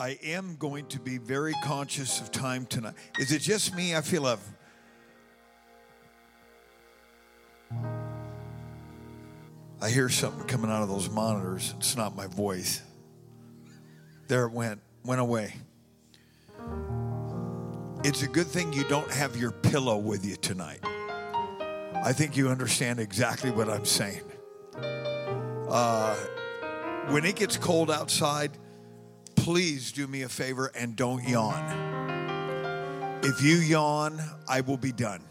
I 0.00 0.16
am 0.22 0.54
going 0.56 0.86
to 0.86 1.00
be 1.00 1.18
very 1.18 1.54
conscious 1.64 2.20
of 2.20 2.30
time 2.30 2.66
tonight. 2.66 2.94
Is 3.18 3.32
it 3.32 3.40
just 3.40 3.74
me? 3.74 3.96
I 3.96 4.00
feel 4.00 4.26
I 9.80 9.90
hear 9.90 10.08
something 10.08 10.46
coming 10.46 10.70
out 10.70 10.82
of 10.82 10.88
those 10.88 11.10
monitors. 11.10 11.74
It's 11.78 11.96
not 11.96 12.14
my 12.14 12.28
voice. 12.28 12.80
There 14.28 14.44
it 14.44 14.52
went, 14.52 14.80
went 15.04 15.20
away. 15.20 15.54
It's 18.04 18.22
a 18.22 18.28
good 18.28 18.46
thing 18.46 18.72
you 18.72 18.84
don't 18.84 19.10
have 19.10 19.36
your 19.36 19.50
pillow 19.50 19.96
with 19.96 20.24
you 20.24 20.36
tonight. 20.36 20.78
I 20.84 22.12
think 22.12 22.36
you 22.36 22.50
understand 22.50 23.00
exactly 23.00 23.50
what 23.50 23.68
I'm 23.68 23.84
saying. 23.84 24.22
Uh, 24.76 26.14
when 27.08 27.24
it 27.24 27.34
gets 27.34 27.56
cold 27.56 27.90
outside, 27.90 28.52
please 29.48 29.92
do 29.92 30.06
me 30.06 30.20
a 30.20 30.28
favor 30.28 30.70
and 30.74 30.94
don't 30.94 31.26
yawn. 31.26 31.64
If 33.24 33.42
you 33.42 33.56
yawn, 33.56 34.20
I 34.46 34.60
will 34.60 34.76
be 34.76 34.92
done. 34.92 35.22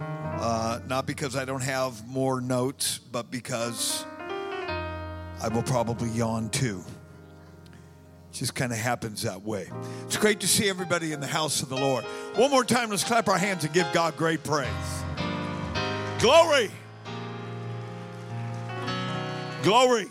Uh, 0.00 0.80
not 0.88 1.04
because 1.06 1.36
I 1.36 1.44
don't 1.44 1.62
have 1.62 2.08
more 2.08 2.40
notes, 2.40 2.96
but 2.96 3.30
because 3.30 4.06
I 4.30 5.48
will 5.52 5.62
probably 5.62 6.08
yawn 6.08 6.48
too. 6.48 6.82
It 8.30 8.32
just 8.32 8.54
kind 8.54 8.72
of 8.72 8.78
happens 8.78 9.20
that 9.24 9.42
way. 9.42 9.68
It's 10.06 10.16
great 10.16 10.40
to 10.40 10.48
see 10.48 10.70
everybody 10.70 11.12
in 11.12 11.20
the 11.20 11.26
house 11.26 11.60
of 11.60 11.68
the 11.68 11.76
Lord. 11.76 12.02
One 12.36 12.50
more 12.50 12.64
time, 12.64 12.88
let's 12.88 13.04
clap 13.04 13.28
our 13.28 13.36
hands 13.36 13.62
and 13.62 13.74
give 13.74 13.86
God 13.92 14.16
great 14.16 14.42
praise. 14.42 14.70
Glory! 16.18 16.70
Glory! 19.62 20.06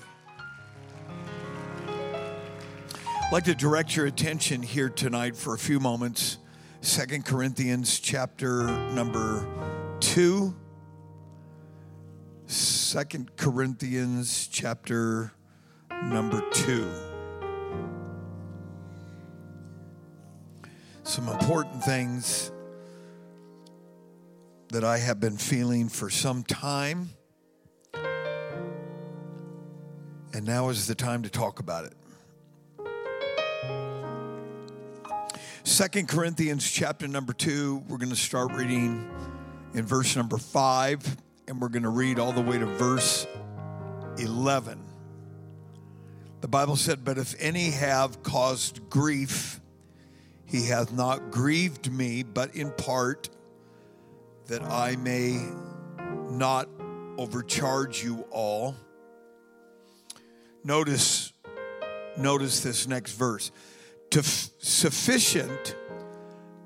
Like 3.34 3.46
to 3.46 3.56
direct 3.56 3.96
your 3.96 4.06
attention 4.06 4.62
here 4.62 4.90
tonight 4.90 5.36
for 5.36 5.56
a 5.56 5.58
few 5.58 5.80
moments. 5.80 6.38
Second 6.82 7.26
Corinthians 7.26 8.00
chapter 8.00 8.68
number 8.92 9.48
2. 10.02 10.56
Second 12.46 13.36
Corinthians 13.36 14.48
chapter 14.52 15.32
number 16.04 16.48
2. 16.52 16.88
Some 21.02 21.28
important 21.28 21.84
things 21.84 22.52
that 24.68 24.84
I 24.84 25.00
have 25.00 25.20
been 25.20 25.38
feeling 25.38 25.90
for 25.90 26.12
some 26.12 26.44
time. 26.44 27.10
And 30.36 30.46
now 30.46 30.70
is 30.70 30.86
the 30.86 30.94
time 30.94 31.24
to 31.24 31.32
talk 31.32 31.60
about 31.60 31.86
it. 31.86 31.94
Second 35.66 36.10
Corinthians 36.10 36.70
chapter 36.70 37.08
number 37.08 37.32
2, 37.32 37.86
we're 37.88 37.98
going 37.98 38.10
to 38.10 38.18
start 38.18 38.52
reading 38.52 39.10
in 39.74 39.86
verse 39.86 40.14
number 40.18 40.38
5 40.38 41.18
and 41.48 41.62
we're 41.62 41.70
going 41.70 41.84
to 41.84 41.90
read 41.90 42.20
all 42.20 42.34
the 42.34 42.42
way 42.42 42.58
to 42.58 42.66
verse 42.66 43.26
11. 44.18 44.84
The 46.42 46.50
Bible 46.50 46.76
said, 46.76 47.06
"But 47.06 47.18
if 47.18 47.34
any 47.40 47.72
have 47.72 48.24
caused 48.24 48.90
grief, 48.90 49.62
he 50.46 50.68
hath 50.68 50.92
not 50.92 51.32
grieved 51.32 51.90
me, 51.90 52.24
but 52.24 52.54
in 52.56 52.72
part 52.74 53.30
that 54.48 54.64
I 54.64 54.98
may 54.98 55.48
not 56.30 56.68
overcharge 57.18 58.04
you 58.04 58.26
all." 58.32 58.76
Notice 60.66 61.32
notice 62.18 62.60
this 62.60 62.86
next 62.86 63.14
verse. 63.14 63.50
To 64.14 64.20
f- 64.20 64.52
sufficient 64.60 65.76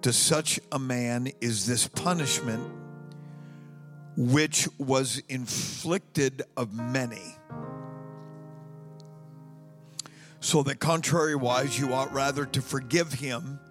to 0.02 0.12
such 0.12 0.60
a 0.70 0.78
man 0.78 1.32
is 1.40 1.66
this 1.66 1.88
punishment 1.88 2.62
which 4.18 4.68
was 4.78 5.22
inflicted 5.30 6.44
of 6.58 6.74
many. 6.74 7.38
So 10.42 10.62
that 10.64 10.80
contrariwise, 10.80 11.80
you 11.80 11.94
ought 11.94 12.12
rather 12.12 12.46
to 12.48 12.62
forgive 12.62 13.14
him 13.14 13.62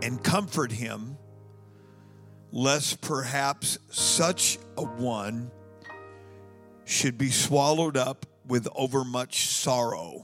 and 0.00 0.22
comfort 0.22 0.70
him, 0.70 1.18
lest 2.52 3.00
perhaps 3.00 3.78
such 3.90 4.56
a 4.76 4.84
one 4.84 5.50
should 6.84 7.18
be 7.18 7.30
swallowed 7.30 7.96
up 7.96 8.24
with 8.46 8.68
overmuch 8.76 9.48
sorrow. 9.48 10.22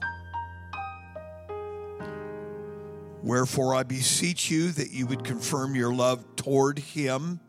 Wherefore 3.25 3.73
I 3.73 3.81
beseech 3.81 4.51
you 4.51 4.71
that 4.73 4.91
you 4.91 5.07
would 5.07 5.23
confirm 5.23 5.73
your 5.73 5.91
love 5.91 6.23
toward 6.35 6.77
him. 6.77 7.39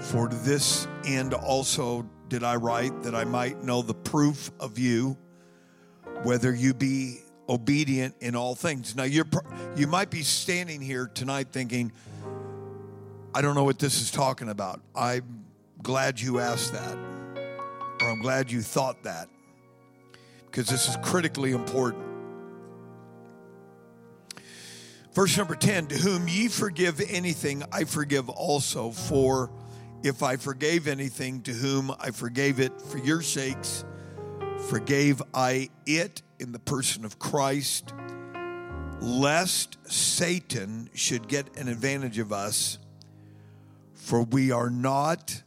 For 0.00 0.28
to 0.28 0.36
this 0.36 0.86
end 1.06 1.32
also 1.32 2.06
did 2.28 2.44
I 2.44 2.56
write, 2.56 3.04
that 3.04 3.14
I 3.14 3.24
might 3.24 3.64
know 3.64 3.80
the 3.80 3.94
proof 3.94 4.50
of 4.60 4.78
you, 4.78 5.16
whether 6.24 6.54
you 6.54 6.74
be 6.74 7.20
obedient 7.48 8.16
in 8.20 8.36
all 8.36 8.54
things. 8.54 8.94
Now 8.94 9.04
you're 9.04 9.24
you 9.76 9.86
might 9.86 10.10
be 10.10 10.22
standing 10.22 10.82
here 10.82 11.06
tonight 11.06 11.48
thinking, 11.52 11.90
I 13.34 13.40
don't 13.40 13.54
know 13.54 13.64
what 13.64 13.78
this 13.78 14.02
is 14.02 14.10
talking 14.10 14.50
about. 14.50 14.82
I'm 14.94 15.46
glad 15.82 16.20
you 16.20 16.38
asked 16.38 16.74
that, 16.74 16.98
or 18.02 18.10
I'm 18.10 18.20
glad 18.20 18.50
you 18.50 18.60
thought 18.60 19.04
that, 19.04 19.30
because 20.44 20.68
this 20.68 20.86
is 20.86 20.98
critically 21.02 21.52
important. 21.52 22.09
Verse 25.12 25.36
number 25.36 25.56
10 25.56 25.88
To 25.88 25.96
whom 25.96 26.28
ye 26.28 26.48
forgive 26.48 27.00
anything, 27.08 27.64
I 27.72 27.84
forgive 27.84 28.28
also. 28.28 28.90
For 28.90 29.50
if 30.02 30.22
I 30.22 30.36
forgave 30.36 30.86
anything 30.86 31.42
to 31.42 31.52
whom 31.52 31.92
I 31.98 32.10
forgave 32.10 32.60
it 32.60 32.80
for 32.80 32.98
your 32.98 33.22
sakes, 33.22 33.84
forgave 34.68 35.20
I 35.34 35.70
it 35.84 36.22
in 36.38 36.52
the 36.52 36.58
person 36.58 37.04
of 37.04 37.18
Christ, 37.18 37.92
lest 39.00 39.78
Satan 39.90 40.90
should 40.94 41.26
get 41.28 41.56
an 41.58 41.68
advantage 41.68 42.18
of 42.18 42.32
us, 42.32 42.78
for 43.94 44.22
we 44.22 44.52
are 44.52 44.70
not 44.70 45.42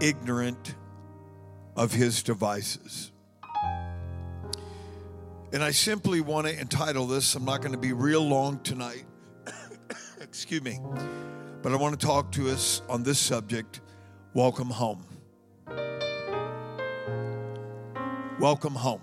ignorant 0.00 0.76
of 1.76 1.92
his 1.92 2.22
devices. 2.22 3.10
And 5.50 5.64
I 5.64 5.70
simply 5.70 6.20
want 6.20 6.46
to 6.46 6.60
entitle 6.60 7.06
this, 7.06 7.34
I'm 7.34 7.46
not 7.46 7.62
going 7.62 7.72
to 7.72 7.78
be 7.78 7.94
real 7.94 8.20
long 8.20 8.60
tonight. 8.60 9.06
Excuse 10.20 10.60
me. 10.60 10.78
But 11.62 11.72
I 11.72 11.76
want 11.76 11.98
to 11.98 12.06
talk 12.06 12.30
to 12.32 12.50
us 12.50 12.82
on 12.86 13.02
this 13.02 13.18
subject 13.18 13.80
Welcome 14.34 14.68
Home. 14.68 15.06
Welcome 18.38 18.74
Home. 18.74 19.00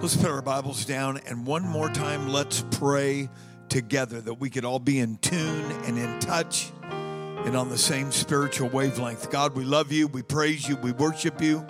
Let's 0.00 0.16
put 0.16 0.30
our 0.30 0.40
Bibles 0.40 0.84
down 0.84 1.18
and 1.26 1.44
one 1.44 1.64
more 1.64 1.88
time 1.88 2.28
let's 2.28 2.64
pray 2.70 3.28
together 3.68 4.20
that 4.20 4.34
we 4.34 4.50
could 4.50 4.64
all 4.64 4.78
be 4.78 5.00
in 5.00 5.16
tune 5.18 5.72
and 5.84 5.98
in 5.98 6.20
touch 6.20 6.70
and 6.84 7.56
on 7.56 7.70
the 7.70 7.78
same 7.78 8.12
spiritual 8.12 8.68
wavelength. 8.68 9.32
God, 9.32 9.56
we 9.56 9.64
love 9.64 9.90
you, 9.90 10.06
we 10.06 10.22
praise 10.22 10.68
you, 10.68 10.76
we 10.76 10.92
worship 10.92 11.42
you. 11.42 11.66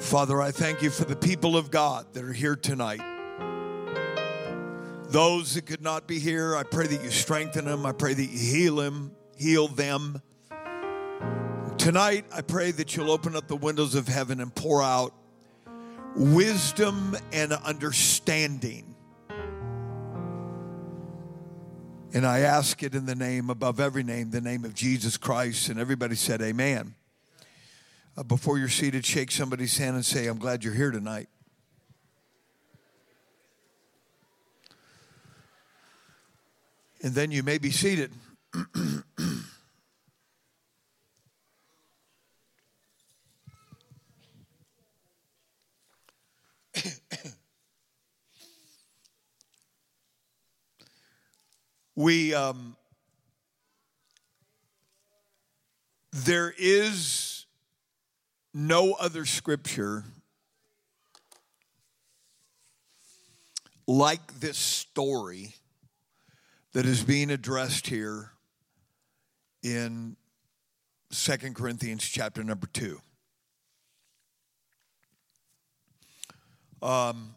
Father, 0.00 0.40
I 0.40 0.52
thank 0.52 0.80
you 0.80 0.90
for 0.90 1.04
the 1.04 1.16
people 1.16 1.56
of 1.56 1.70
God 1.70 2.14
that 2.14 2.24
are 2.24 2.32
here 2.32 2.54
tonight. 2.54 3.00
Those 5.10 5.54
that 5.54 5.66
could 5.66 5.82
not 5.82 6.06
be 6.06 6.18
here, 6.18 6.54
I 6.54 6.62
pray 6.62 6.86
that 6.86 7.02
you 7.02 7.10
strengthen 7.10 7.64
them. 7.64 7.84
I 7.84 7.92
pray 7.92 8.14
that 8.14 8.24
you 8.24 8.38
heal 8.38 8.76
them, 8.76 9.12
heal 9.36 9.68
them. 9.68 10.22
Tonight, 11.78 12.26
I 12.32 12.42
pray 12.42 12.70
that 12.70 12.94
you'll 12.96 13.10
open 13.10 13.34
up 13.34 13.48
the 13.48 13.56
windows 13.56 13.94
of 13.94 14.06
heaven 14.06 14.40
and 14.40 14.54
pour 14.54 14.82
out 14.82 15.14
wisdom 16.14 17.16
and 17.32 17.52
understanding. 17.52 18.94
And 22.12 22.26
I 22.26 22.40
ask 22.40 22.82
it 22.82 22.94
in 22.94 23.06
the 23.06 23.14
name 23.14 23.50
above 23.50 23.80
every 23.80 24.02
name, 24.02 24.30
the 24.30 24.40
name 24.40 24.64
of 24.64 24.74
Jesus 24.74 25.16
Christ. 25.16 25.68
And 25.68 25.78
everybody 25.78 26.14
said, 26.14 26.40
Amen. 26.40 26.94
Uh, 28.18 28.22
before 28.24 28.58
you're 28.58 28.68
seated, 28.68 29.06
shake 29.06 29.30
somebody's 29.30 29.78
hand 29.78 29.94
and 29.94 30.04
say, 30.04 30.26
I'm 30.26 30.38
glad 30.38 30.64
you're 30.64 30.74
here 30.74 30.90
tonight. 30.90 31.28
And 37.00 37.14
then 37.14 37.30
you 37.30 37.44
may 37.44 37.58
be 37.58 37.70
seated. 37.70 38.10
we, 51.94 52.34
um, 52.34 52.74
there 56.10 56.52
is 56.58 57.27
no 58.58 58.92
other 58.94 59.24
scripture 59.24 60.02
like 63.86 64.40
this 64.40 64.58
story 64.58 65.54
that 66.72 66.84
is 66.84 67.04
being 67.04 67.30
addressed 67.30 67.86
here 67.86 68.32
in 69.62 70.16
Second 71.12 71.54
Corinthians 71.54 72.02
chapter 72.02 72.42
number 72.42 72.66
2. 72.72 73.00
Um, 76.82 77.36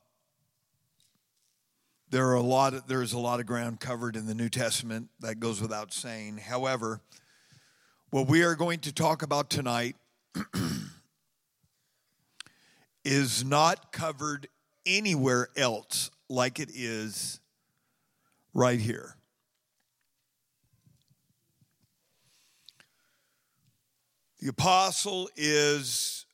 there 2.10 2.28
are 2.30 2.36
a 2.36 2.42
lot 2.42 2.74
of, 2.74 2.88
there's 2.88 3.14
a 3.14 3.20
lot 3.20 3.40
of 3.40 3.46
ground 3.46 3.80
covered 3.80 4.16
in 4.16 4.26
the 4.26 4.36
New 4.36 4.50
Testament 4.50 5.10
that 5.20 5.40
goes 5.40 5.62
without 5.62 5.94
saying. 5.94 6.38
However, 6.38 7.00
what 8.10 8.28
we 8.28 8.42
are 8.42 8.56
going 8.56 8.80
to 8.80 8.92
talk 8.92 9.22
about 9.22 9.52
tonight 9.52 9.96
is 13.04 13.44
not 13.44 13.92
covered 13.92 14.48
anywhere 14.86 15.50
else 15.56 16.12
like 16.30 16.60
it 16.60 16.70
is 16.74 17.40
right 18.54 18.80
here. 18.80 19.16
The 24.40 24.50
apostle 24.50 25.30
is 25.36 26.26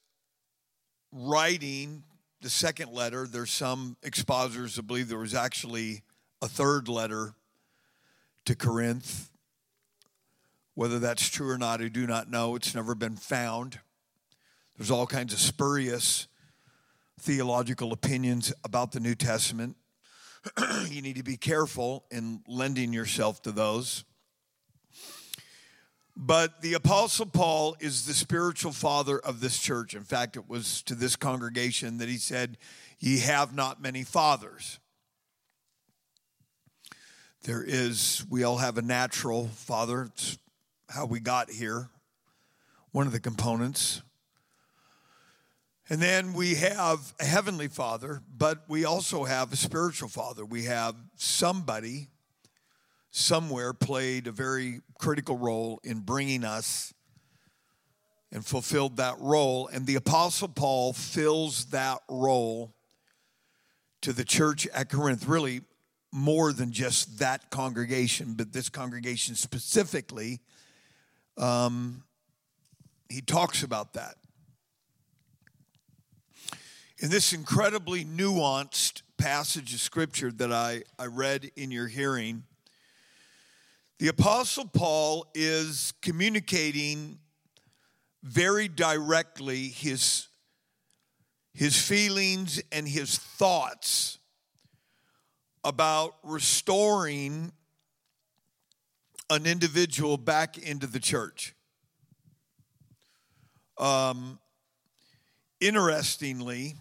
writing 1.12 2.04
the 2.42 2.50
second 2.50 2.94
letter. 2.94 3.28
There's 3.28 3.52
some 3.52 3.98
expositors 4.02 4.76
that 4.76 4.84
believe 4.84 5.10
there 5.10 5.18
was 5.18 5.36
actually 5.36 6.04
a 6.42 6.48
third 6.48 6.88
letter 6.88 7.34
to 8.46 8.56
Corinth. 8.56 9.30
Whether 10.76 11.00
that's 11.00 11.28
true 11.28 11.50
or 11.50 11.58
not, 11.58 11.82
I 11.82 11.88
do 11.88 12.08
not 12.08 12.30
know. 12.30 12.56
It's 12.56 12.76
never 12.76 12.96
been 12.96 13.18
found. 13.18 13.80
There's 14.78 14.92
all 14.92 15.08
kinds 15.08 15.34
of 15.34 15.40
spurious 15.40 16.28
theological 17.20 17.94
opinions 17.94 18.54
about 18.64 18.92
the 18.92 19.00
New 19.00 19.16
Testament. 19.16 19.76
you 20.90 21.02
need 21.02 21.16
to 21.16 21.24
be 21.24 21.38
careful 21.38 22.06
in 22.12 22.42
lending 22.48 22.94
yourself 22.94 23.42
to 23.44 23.52
those. 23.52 24.04
But 26.20 26.62
the 26.62 26.74
Apostle 26.74 27.28
Paul 27.28 27.78
is 27.80 28.06
the 28.06 28.14
spiritual 28.14 28.72
father 28.72 29.20
of 29.20 29.40
this 29.40 29.60
church. 29.60 29.94
In 29.94 30.04
fact, 30.04 30.36
it 30.36 30.50
was 30.50 30.82
to 30.84 30.96
this 30.96 31.16
congregation 31.16 32.00
that 32.00 32.10
he 32.10 32.18
said, 32.18 32.58
Ye 33.00 33.20
have 33.20 33.54
not 33.54 33.82
many 33.82 34.04
fathers. 34.04 34.80
There 37.44 37.64
is, 37.64 38.26
we 38.30 38.44
all 38.44 38.58
have 38.58 38.80
a 38.80 38.82
natural 38.82 39.48
father. 39.50 40.10
It's 40.12 40.40
how 40.90 41.06
we 41.06 41.20
got 41.20 41.52
here, 41.52 41.90
one 42.92 43.06
of 43.06 43.14
the 43.14 43.20
components. 43.20 44.02
And 45.90 46.02
then 46.02 46.34
we 46.34 46.56
have 46.56 47.14
a 47.20 47.24
heavenly 47.24 47.70
father, 47.70 48.22
but 48.36 48.64
we 48.68 48.84
also 48.84 49.24
have 49.24 49.54
a 49.54 49.56
spiritual 49.56 50.10
father. 50.10 50.46
We 50.46 50.66
have 50.66 50.96
somebody 51.16 52.10
somewhere 53.10 53.74
played 53.74 54.28
a 54.28 54.32
very 54.32 54.82
critical 55.00 55.38
role 55.38 55.80
in 55.86 56.02
bringing 56.02 56.44
us 56.44 56.94
and 58.34 58.46
fulfilled 58.46 58.98
that 58.98 59.16
role. 59.20 59.70
And 59.72 59.86
the 59.86 59.96
Apostle 59.96 60.50
Paul 60.50 60.92
fills 60.92 61.66
that 61.68 62.00
role 62.10 62.74
to 64.02 64.12
the 64.12 64.26
church 64.26 64.68
at 64.68 64.90
Corinth, 64.90 65.26
really 65.26 65.62
more 66.12 66.52
than 66.52 66.72
just 66.72 67.20
that 67.20 67.50
congregation, 67.50 68.34
but 68.34 68.52
this 68.52 68.68
congregation 68.68 69.36
specifically. 69.36 70.42
Um, 71.38 72.04
he 73.10 73.22
talks 73.22 73.64
about 73.64 73.94
that. 73.94 74.16
In 77.00 77.12
this 77.12 77.32
incredibly 77.32 78.04
nuanced 78.06 79.04
passage 79.18 79.72
of 79.72 79.80
scripture 79.80 80.32
that 80.32 80.52
I, 80.52 80.82
I 80.98 81.06
read 81.06 81.52
in 81.56 81.70
your 81.70 81.88
hearing, 81.88 82.42
the 84.00 84.08
Apostle 84.08 84.66
Paul 84.66 85.28
is 85.36 85.94
communicating 86.02 87.20
very 88.24 88.68
directly 88.68 89.68
his, 89.68 90.28
his 91.54 91.80
feelings 91.80 92.60
and 92.72 92.88
his 92.88 93.20
thoughts 93.20 94.18
about 95.64 96.16
restoring 96.24 97.52
an 99.30 99.46
individual 99.46 100.18
back 100.18 100.58
into 100.58 100.88
the 100.88 101.00
church. 101.00 101.54
Um, 103.78 104.40
interestingly, 105.60 106.76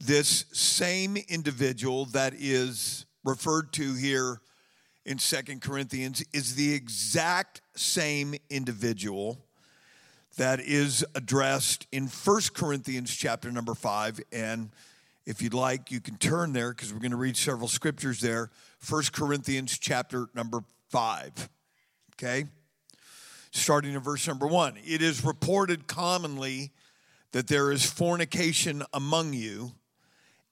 this 0.00 0.44
same 0.52 1.16
individual 1.28 2.06
that 2.06 2.34
is 2.36 3.06
referred 3.24 3.72
to 3.74 3.94
here 3.94 4.40
in 5.04 5.18
Second 5.18 5.62
Corinthians 5.62 6.24
is 6.32 6.54
the 6.54 6.72
exact 6.74 7.62
same 7.74 8.34
individual 8.50 9.38
that 10.36 10.60
is 10.60 11.04
addressed 11.14 11.86
in 11.90 12.06
First 12.06 12.54
Corinthians 12.54 13.14
chapter 13.14 13.50
number 13.50 13.74
5 13.74 14.20
and 14.32 14.70
if 15.26 15.42
you'd 15.42 15.54
like 15.54 15.90
you 15.90 16.00
can 16.00 16.16
turn 16.16 16.52
there 16.52 16.72
because 16.72 16.92
we're 16.92 17.00
going 17.00 17.10
to 17.10 17.16
read 17.16 17.36
several 17.36 17.68
scriptures 17.68 18.20
there. 18.20 18.50
First 18.78 19.12
Corinthians 19.12 19.78
chapter 19.78 20.28
number 20.34 20.62
5 20.90 21.48
okay? 22.14 22.44
Starting 23.50 23.94
in 23.94 24.00
verse 24.00 24.28
number 24.28 24.46
1 24.46 24.76
it 24.84 25.02
is 25.02 25.24
reported 25.24 25.88
commonly 25.88 26.70
that 27.32 27.48
there 27.48 27.72
is 27.72 27.84
fornication 27.84 28.82
among 28.92 29.32
you 29.32 29.72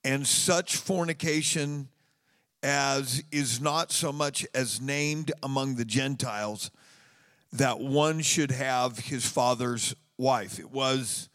and 0.06 0.24
such 0.24 0.76
fornication 0.76 1.88
as 2.62 3.24
is 3.32 3.60
not 3.60 3.90
so 3.90 4.12
much 4.12 4.46
as 4.54 4.80
named 4.80 5.32
among 5.42 5.74
the 5.74 5.84
Gentiles 5.84 6.70
that 7.52 7.80
one 7.80 8.20
should 8.20 8.52
have 8.52 9.00
his 9.00 9.26
father's 9.26 9.96
wife. 10.16 10.60
It 10.60 10.70
was 10.70 11.28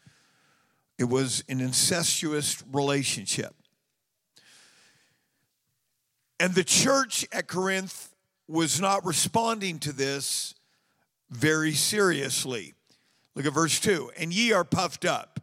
it 0.98 1.04
was 1.04 1.44
an 1.48 1.60
incestuous 1.60 2.62
relationship. 2.72 3.54
And 6.40 6.54
the 6.54 6.64
church 6.64 7.26
at 7.30 7.48
Corinth 7.48 8.14
was 8.48 8.80
not 8.80 9.04
responding 9.04 9.80
to 9.80 9.92
this 9.92 10.54
very 11.30 11.72
seriously. 11.72 12.72
Look 13.34 13.44
at 13.44 13.52
verse 13.52 13.80
2. 13.80 14.12
And 14.16 14.32
ye 14.32 14.52
are 14.52 14.64
puffed 14.64 15.04
up 15.04 15.40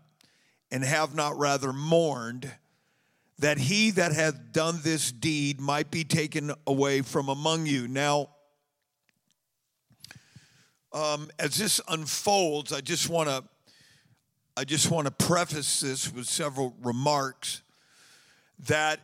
and 0.71 0.83
have 0.83 1.13
not 1.13 1.37
rather 1.37 1.71
mourned 1.73 2.51
that 3.39 3.57
he 3.57 3.91
that 3.91 4.11
hath 4.11 4.51
done 4.51 4.79
this 4.83 5.11
deed 5.11 5.59
might 5.59 5.89
be 5.89 6.03
taken 6.03 6.53
away 6.67 7.01
from 7.01 7.29
among 7.29 7.65
you. 7.65 7.87
Now, 7.87 8.29
um, 10.91 11.29
as 11.39 11.55
this 11.55 11.79
unfolds, 11.87 12.73
I 12.73 12.81
just 12.81 13.09
want 13.09 13.29
to 13.29 13.43
I 14.57 14.65
just 14.65 14.91
want 14.91 15.05
to 15.07 15.11
preface 15.11 15.79
this 15.79 16.13
with 16.13 16.25
several 16.25 16.75
remarks 16.83 17.61
that 18.67 18.99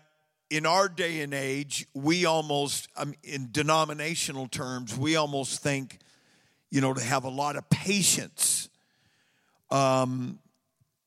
in 0.49 0.65
our 0.65 0.89
day 0.89 1.21
and 1.21 1.33
age, 1.33 1.87
we 1.93 2.25
almost, 2.25 2.89
um, 2.97 3.13
in 3.23 3.49
denominational 3.51 4.49
terms, 4.49 4.97
we 4.97 5.15
almost 5.15 5.63
think, 5.63 5.99
you 6.71 6.81
know, 6.81 6.93
to 6.93 7.01
have 7.01 7.23
a 7.23 7.29
lot 7.29 7.55
of 7.55 7.69
patience 7.69 8.67
um, 9.71 10.39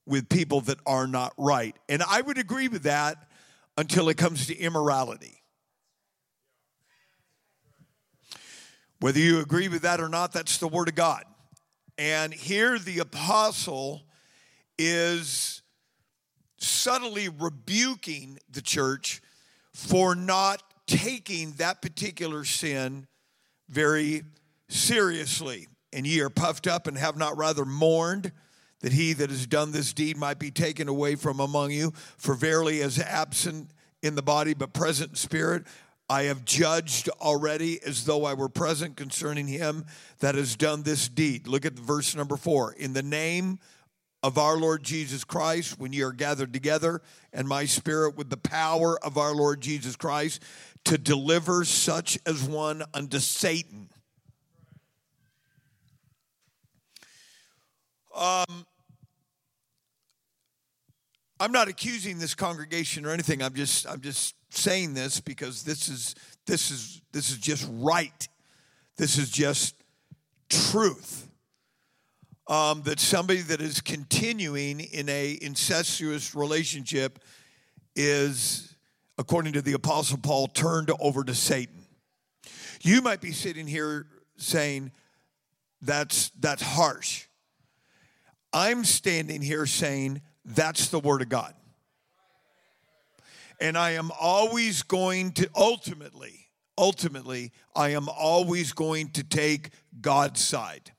with 0.09 0.29
people 0.29 0.62
that 0.62 0.79
are 0.87 1.07
not 1.07 1.35
right. 1.37 1.77
And 1.88 2.03
I 2.03 2.21
would 2.21 2.38
agree 2.38 2.69
with 2.69 2.85
that 2.85 3.29
until 3.77 4.09
it 4.09 4.17
comes 4.17 4.47
to 4.47 4.57
immorality. 4.57 5.43
Whether 9.00 9.21
you 9.21 9.41
agree 9.41 9.69
with 9.69 9.83
that 9.83 10.00
or 10.00 10.09
not, 10.09 10.33
that's 10.33 10.59
the 10.59 10.67
Word 10.67 10.88
of 10.88 10.97
God. 10.97 11.25
And 11.97 12.33
here 12.33 12.79
the 12.79 12.99
apostle 12.99 14.03
is 14.79 15.62
subtly 16.59 17.29
rebuking 17.29 18.38
the 18.50 18.62
church 18.62 19.21
for 19.73 20.15
not 20.15 20.62
taking 20.87 21.53
that 21.53 21.83
particular 21.83 22.45
sin 22.45 23.07
very 23.69 24.23
seriously. 24.69 25.69
And 25.93 26.07
ye 26.07 26.21
are 26.21 26.31
puffed 26.31 26.67
up 26.67 26.87
and 26.87 26.99
have 26.99 27.17
not 27.17 27.37
rather 27.37 27.65
mourned 27.65 28.33
that 28.80 28.92
he 28.92 29.12
that 29.12 29.30
has 29.30 29.47
done 29.47 29.73
this 29.73 29.92
deed 29.92 30.16
might 30.16 30.38
be 30.38 30.50
taken 30.50 30.88
away 30.88 31.14
from 31.14 31.40
among 31.40 31.70
you. 31.70 31.92
For 32.16 32.35
verily, 32.35 32.80
as 32.82 32.99
absent 32.99 33.70
in 34.02 34.14
the 34.14 34.23
body 34.23 34.54
but 34.54 34.73
present 34.73 35.11
in 35.11 35.16
spirit, 35.16 35.64
I 36.08 36.23
have 36.25 36.44
judged 36.44 37.08
already 37.20 37.80
as 37.82 38.04
though 38.04 38.25
I 38.25 38.35
were 38.35 38.49
present 38.49 38.97
concerning 38.97 39.47
him 39.47 39.85
that 40.20 40.37
has 40.37 40.56
done 40.56 40.82
this 40.82 41.08
deed. 41.08 41.47
Look 41.47 41.66
at 41.66 41.75
verse 41.75 42.14
number 42.14 42.37
four. 42.37 42.73
In 42.73 42.94
the 42.94 43.02
name 43.02 43.58
of 44.23 44.38
our 44.38 44.56
Lord 44.56 44.82
Jesus 44.82 45.23
Christ, 45.23 45.78
when 45.78 45.92
ye 45.92 46.02
are 46.02 46.12
gathered 46.12 46.52
together, 46.52 47.02
and 47.32 47.47
my 47.47 47.66
spirit 47.66 48.16
with 48.16 48.30
the 48.30 48.38
power 48.38 48.99
of 49.04 49.18
our 49.18 49.35
Lord 49.35 49.61
Jesus 49.61 49.97
Christ, 49.97 50.42
to 50.85 50.97
deliver 50.97 51.64
such 51.64 52.18
as 52.25 52.42
one 52.42 52.82
unto 52.94 53.18
Satan 53.18 53.90
Um, 58.18 58.66
I'm 61.38 61.52
not 61.52 61.68
accusing 61.68 62.18
this 62.18 62.34
congregation 62.34 63.06
or 63.06 63.10
anything. 63.10 63.42
I'm 63.42 63.54
just 63.54 63.87
I'm 63.87 64.00
just 64.00 64.34
saying 64.50 64.94
this 64.94 65.20
because 65.20 65.62
this 65.62 65.88
is 65.88 66.16
this 66.44 66.72
is 66.72 67.00
this 67.12 67.30
is 67.30 67.38
just 67.38 67.68
right. 67.70 68.28
This 68.96 69.18
is 69.18 69.30
just 69.30 69.76
truth. 70.48 71.26
Um, 72.48 72.82
that 72.84 72.98
somebody 72.98 73.42
that 73.42 73.60
is 73.60 73.80
continuing 73.82 74.80
in 74.80 75.08
a 75.10 75.38
incestuous 75.42 76.34
relationship 76.34 77.18
is, 77.94 78.75
according 79.18 79.52
to 79.52 79.60
the 79.60 79.75
Apostle 79.75 80.16
Paul, 80.16 80.48
turned 80.48 80.90
over 80.98 81.22
to 81.25 81.34
Satan. 81.34 81.84
You 82.80 83.02
might 83.02 83.20
be 83.20 83.32
sitting 83.32 83.66
here 83.66 84.06
saying, 84.38 84.90
"That's 85.82 86.30
that's 86.40 86.62
harsh." 86.62 87.27
I'm 88.52 88.85
standing 88.85 89.43
here 89.43 89.67
saying 89.67 90.23
that's 90.45 90.88
the 90.88 91.00
Word 91.00 91.23
of 91.23 91.28
God. 91.28 91.55
And 93.61 93.76
I 93.76 93.93
am 93.93 94.11
always 94.21 94.83
going 94.83 95.33
to, 95.33 95.50
ultimately, 95.57 96.49
ultimately, 96.76 97.52
I 97.75 97.90
am 97.90 98.09
always 98.09 98.73
going 98.73 99.11
to 99.11 99.25
take 99.25 99.71
God's 100.00 100.40
side. 100.40 100.93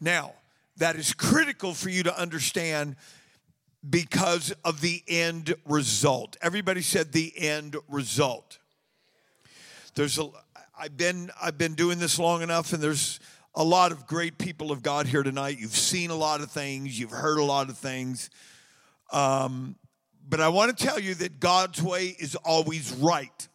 Now, 0.00 0.34
that 0.76 0.96
is 0.96 1.14
critical 1.14 1.72
for 1.72 1.88
you 1.88 2.02
to 2.02 2.20
understand 2.20 2.96
because 3.88 4.52
of 4.64 4.80
the 4.80 5.02
end 5.08 5.54
result. 5.64 6.36
Everybody 6.42 6.82
said 6.82 7.12
the 7.12 7.32
end 7.36 7.76
result. 7.88 8.58
There's 9.94 10.18
a 10.18 10.28
I've 10.78 10.96
been 10.96 11.30
I've 11.40 11.56
been 11.56 11.74
doing 11.74 11.98
this 11.98 12.18
long 12.18 12.42
enough 12.42 12.72
and 12.72 12.82
there's 12.82 13.18
a 13.56 13.64
lot 13.64 13.90
of 13.90 14.06
great 14.06 14.36
people 14.36 14.70
of 14.70 14.82
God 14.82 15.06
here 15.06 15.22
tonight. 15.22 15.58
You've 15.58 15.74
seen 15.74 16.10
a 16.10 16.14
lot 16.14 16.42
of 16.42 16.50
things, 16.50 16.98
you've 17.00 17.10
heard 17.10 17.38
a 17.38 17.44
lot 17.44 17.70
of 17.70 17.78
things. 17.78 18.28
Um, 19.10 19.76
but 20.28 20.40
I 20.40 20.48
want 20.48 20.76
to 20.76 20.84
tell 20.84 21.00
you 21.00 21.14
that 21.14 21.40
God's 21.40 21.82
way 21.82 22.14
is 22.18 22.36
always 22.36 22.92
right. 22.92 23.48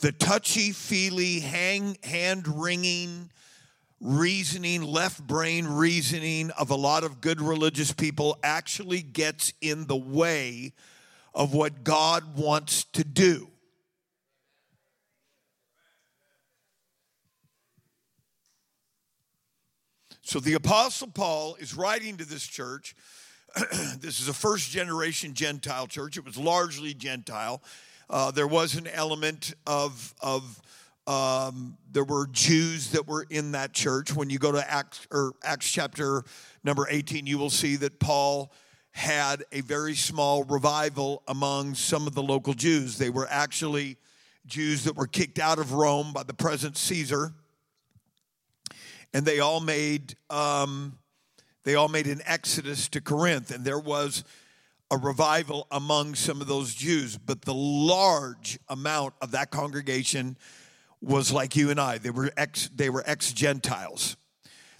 The 0.00 0.12
touchy 0.12 0.72
feely, 0.72 1.40
hand 1.40 2.46
wringing, 2.48 3.30
reasoning, 4.00 4.82
left 4.82 5.26
brain 5.26 5.66
reasoning 5.66 6.50
of 6.50 6.70
a 6.70 6.74
lot 6.74 7.04
of 7.04 7.22
good 7.22 7.40
religious 7.40 7.92
people 7.92 8.38
actually 8.42 9.00
gets 9.00 9.54
in 9.62 9.86
the 9.86 9.96
way 9.96 10.72
of 11.32 11.54
what 11.54 11.84
God 11.84 12.36
wants 12.36 12.84
to 12.84 13.04
do. 13.04 13.48
So 20.26 20.40
the 20.40 20.54
Apostle 20.54 21.08
Paul 21.08 21.54
is 21.56 21.74
writing 21.74 22.16
to 22.16 22.24
this 22.24 22.46
church. 22.46 22.96
this 24.00 24.20
is 24.20 24.28
a 24.28 24.32
first 24.32 24.70
generation 24.70 25.34
Gentile 25.34 25.86
church. 25.86 26.16
It 26.16 26.24
was 26.24 26.38
largely 26.38 26.94
Gentile. 26.94 27.62
Uh, 28.08 28.30
there 28.30 28.46
was 28.46 28.74
an 28.74 28.86
element 28.86 29.52
of, 29.66 30.14
of 30.22 30.62
um, 31.06 31.76
there 31.92 32.04
were 32.04 32.26
Jews 32.28 32.92
that 32.92 33.06
were 33.06 33.26
in 33.28 33.52
that 33.52 33.74
church. 33.74 34.16
When 34.16 34.30
you 34.30 34.38
go 34.38 34.50
to 34.50 34.72
Acts 34.72 35.06
or 35.10 35.34
Acts 35.44 35.70
chapter 35.70 36.24
number 36.64 36.86
18, 36.88 37.26
you 37.26 37.36
will 37.36 37.50
see 37.50 37.76
that 37.76 38.00
Paul 38.00 38.50
had 38.92 39.44
a 39.52 39.60
very 39.60 39.94
small 39.94 40.44
revival 40.44 41.22
among 41.28 41.74
some 41.74 42.06
of 42.06 42.14
the 42.14 42.22
local 42.22 42.54
Jews. 42.54 42.96
They 42.96 43.10
were 43.10 43.28
actually 43.28 43.98
Jews 44.46 44.84
that 44.84 44.96
were 44.96 45.06
kicked 45.06 45.38
out 45.38 45.58
of 45.58 45.74
Rome 45.74 46.14
by 46.14 46.22
the 46.22 46.34
present 46.34 46.78
Caesar 46.78 47.34
and 49.14 49.24
they 49.24 49.38
all 49.38 49.60
made 49.60 50.16
um, 50.28 50.98
they 51.62 51.76
all 51.76 51.88
made 51.88 52.06
an 52.06 52.20
exodus 52.26 52.88
to 52.90 53.00
Corinth, 53.00 53.50
and 53.50 53.64
there 53.64 53.78
was 53.78 54.24
a 54.90 54.98
revival 54.98 55.66
among 55.70 56.14
some 56.14 56.42
of 56.42 56.46
those 56.46 56.74
Jews. 56.74 57.16
But 57.16 57.42
the 57.42 57.54
large 57.54 58.58
amount 58.68 59.14
of 59.22 59.30
that 59.30 59.50
congregation 59.50 60.36
was 61.00 61.32
like 61.32 61.56
you 61.56 61.70
and 61.70 61.80
I. 61.80 61.96
They 61.98 62.10
were 62.10 62.30
ex 62.36 62.68
they 62.74 62.90
were 62.90 63.02
ex 63.06 63.32
Gentiles. 63.32 64.16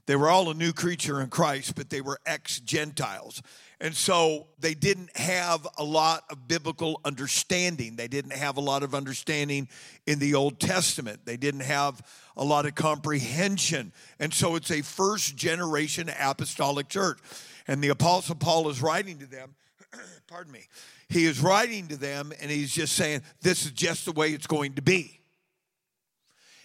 They 0.06 0.16
were 0.16 0.28
all 0.28 0.50
a 0.50 0.54
new 0.54 0.74
creature 0.74 1.22
in 1.22 1.28
Christ, 1.28 1.74
but 1.76 1.88
they 1.88 2.02
were 2.02 2.18
ex 2.26 2.60
Gentiles. 2.60 3.40
And 3.80 3.94
so 3.94 4.48
they 4.58 4.74
didn't 4.74 5.16
have 5.16 5.66
a 5.78 5.84
lot 5.84 6.24
of 6.30 6.46
biblical 6.46 7.00
understanding. 7.04 7.96
They 7.96 8.08
didn't 8.08 8.34
have 8.34 8.56
a 8.56 8.60
lot 8.60 8.82
of 8.82 8.94
understanding 8.94 9.68
in 10.06 10.18
the 10.18 10.34
Old 10.34 10.60
Testament. 10.60 11.20
They 11.24 11.36
didn't 11.36 11.60
have 11.60 12.02
a 12.36 12.44
lot 12.44 12.66
of 12.66 12.74
comprehension. 12.74 13.92
And 14.18 14.32
so 14.32 14.56
it's 14.56 14.70
a 14.70 14.82
first 14.82 15.36
generation 15.36 16.10
apostolic 16.18 16.88
church. 16.88 17.18
And 17.66 17.82
the 17.82 17.88
Apostle 17.88 18.34
Paul 18.34 18.68
is 18.68 18.82
writing 18.82 19.18
to 19.18 19.26
them, 19.26 19.54
pardon 20.26 20.52
me, 20.52 20.66
he 21.08 21.24
is 21.24 21.40
writing 21.40 21.88
to 21.88 21.96
them 21.96 22.32
and 22.40 22.50
he's 22.50 22.72
just 22.72 22.94
saying, 22.94 23.22
this 23.40 23.64
is 23.64 23.70
just 23.70 24.04
the 24.04 24.12
way 24.12 24.30
it's 24.30 24.46
going 24.46 24.74
to 24.74 24.82
be. 24.82 25.20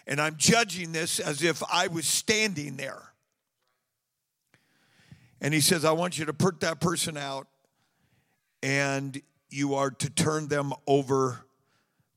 And 0.07 0.19
I'm 0.19 0.37
judging 0.37 0.91
this 0.91 1.19
as 1.19 1.43
if 1.43 1.61
I 1.71 1.87
was 1.87 2.07
standing 2.07 2.77
there. 2.77 3.13
And 5.39 5.53
he 5.53 5.61
says, 5.61 5.85
I 5.85 5.91
want 5.91 6.17
you 6.17 6.25
to 6.25 6.33
put 6.33 6.61
that 6.61 6.79
person 6.79 7.15
out 7.15 7.47
and 8.61 9.21
you 9.49 9.75
are 9.75 9.91
to 9.91 10.09
turn 10.09 10.47
them 10.47 10.73
over 10.87 11.45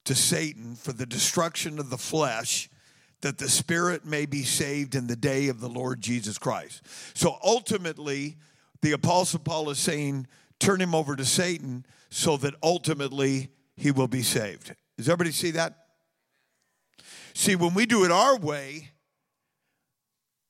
to 0.05 0.15
Satan 0.15 0.75
for 0.75 0.93
the 0.93 1.07
destruction 1.07 1.79
of 1.79 1.91
the 1.91 1.99
flesh, 1.99 2.69
that 3.23 3.39
the 3.39 3.49
spirit 3.49 4.05
may 4.05 4.27
be 4.27 4.43
saved 4.43 4.95
in 4.95 5.07
the 5.07 5.17
day 5.17 5.49
of 5.49 5.61
the 5.61 5.69
Lord 5.69 6.01
Jesus 6.01 6.39
Christ. 6.39 6.83
So 7.15 7.39
ultimately, 7.43 8.37
the 8.83 8.93
Apostle 8.93 9.41
Paul 9.41 9.71
is 9.71 9.79
saying, 9.79 10.27
turn 10.59 10.81
him 10.81 10.95
over 10.95 11.17
to 11.17 11.25
Satan 11.25 11.87
so 12.11 12.37
that 12.39 12.55
ultimately 12.63 13.49
he 13.77 13.91
will 13.91 14.09
be 14.09 14.23
saved. 14.23 14.75
Does 14.99 15.09
everybody 15.09 15.33
see 15.33 15.53
that? 15.53 15.75
See, 17.35 17.57
when 17.57 17.75
we 17.75 17.87
do 17.87 18.05
it 18.05 18.11
our 18.11 18.37
way, 18.37 18.91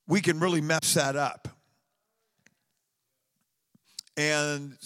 we 0.09 0.21
can 0.21 0.41
really 0.41 0.61
mess 0.61 0.95
that 0.95 1.15
up. 1.15 1.49
And 4.17 4.77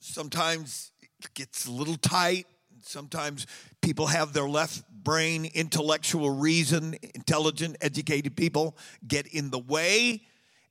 sometimes 0.00 0.92
it 1.02 1.34
gets 1.34 1.66
a 1.66 1.70
little 1.70 1.96
tight. 1.96 2.46
Sometimes 2.82 3.46
people 3.82 4.06
have 4.06 4.32
their 4.32 4.48
left 4.48 4.82
brain, 5.06 5.48
intellectual 5.54 6.30
reason, 6.30 6.96
intelligent, 7.14 7.76
educated 7.80 8.36
people 8.36 8.76
get 9.06 9.24
in 9.28 9.50
the 9.50 9.58
way 9.60 10.20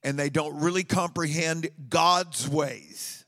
and 0.04 0.20
they 0.20 0.30
don't 0.30 0.60
really 0.60 0.84
comprehend 0.84 1.70
God's 1.88 2.48
ways. 2.50 3.24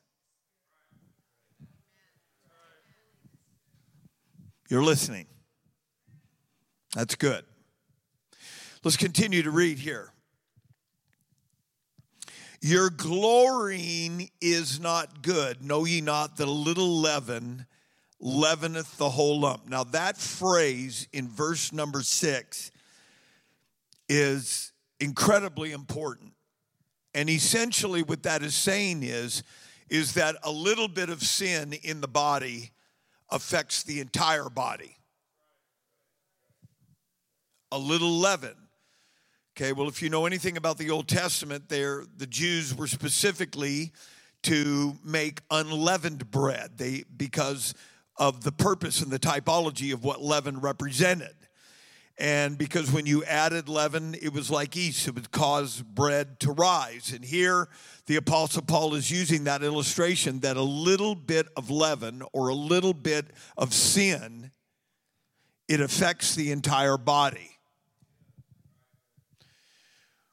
You're 4.70 4.84
listening. 4.84 5.28
That's 6.94 7.16
good. 7.16 7.46
Let's 8.84 8.98
continue 8.98 9.44
to 9.44 9.52
read 9.52 9.80
here. 9.80 10.12
Your 12.60 12.90
glorying 12.90 14.30
is 14.42 14.78
not 14.82 15.22
good. 15.22 15.64
Know 15.64 15.86
ye 15.86 16.02
not 16.02 16.36
that 16.36 16.50
a 16.50 16.52
little 16.52 17.00
leaven 17.00 17.66
leaveneth 18.20 18.98
the 18.98 19.10
whole 19.10 19.40
lump? 19.40 19.70
Now, 19.70 19.84
that 19.86 20.18
phrase 20.18 21.08
in 21.14 21.28
verse 21.28 21.72
number 21.72 22.02
six 22.02 22.72
is 24.10 24.72
incredibly 25.00 25.72
important. 25.72 26.34
And 27.14 27.30
essentially, 27.30 28.04
what 28.04 28.24
that 28.24 28.44
is 28.44 28.56
saying 28.56 29.04
is, 29.04 29.44
is 29.90 30.14
that 30.14 30.36
a 30.44 30.52
little 30.52 30.88
bit 30.88 31.10
of 31.10 31.24
sin 31.24 31.74
in 31.84 32.02
the 32.02 32.08
body 32.08 32.72
affects 33.30 33.84
the 33.84 34.00
entire 34.00 34.50
body. 34.50 34.98
A 37.72 37.78
little 37.78 38.12
leaven 38.12 38.56
Okay, 39.58 39.72
well, 39.72 39.88
if 39.88 40.04
you 40.04 40.10
know 40.12 40.28
anything 40.28 40.56
about 40.56 40.78
the 40.78 40.92
Old 40.92 41.08
Testament, 41.08 41.68
there 41.68 42.04
the 42.18 42.28
Jews 42.28 42.76
were 42.76 42.86
specifically 42.86 43.92
to 44.44 44.96
make 45.04 45.42
unleavened 45.50 46.30
bread. 46.30 46.78
They 46.78 47.06
because 47.18 47.74
of 48.18 48.44
the 48.44 48.52
purpose 48.52 49.02
and 49.02 49.12
the 49.12 49.20
typology 49.20 49.94
of 49.94 50.04
what 50.04 50.22
leaven 50.22 50.60
represented. 50.60 51.34
And 52.20 52.58
because 52.58 52.92
when 52.92 53.06
you 53.06 53.24
added 53.26 53.70
leaven, 53.70 54.16
it 54.20 54.34
was 54.34 54.50
like 54.50 54.76
yeast, 54.76 55.08
it 55.08 55.14
would 55.14 55.32
cause 55.32 55.84
bread 55.84 56.40
to 56.40 56.52
rise. 56.52 57.12
And 57.14 57.24
here, 57.24 57.70
the 58.08 58.16
Apostle 58.16 58.64
Paul 58.64 58.96
is 58.96 59.12
using 59.12 59.44
that 59.44 59.62
illustration 59.62 60.40
that 60.40 60.58
a 60.58 60.62
little 60.62 61.14
bit 61.14 61.48
of 61.56 61.70
leaven 61.70 62.24
or 62.34 62.48
a 62.48 62.56
little 62.56 62.94
bit 62.94 63.28
of 63.56 63.72
sin, 63.72 64.52
it 65.68 65.80
affects 65.80 66.34
the 66.34 66.52
entire 66.52 66.98
body 66.98 67.58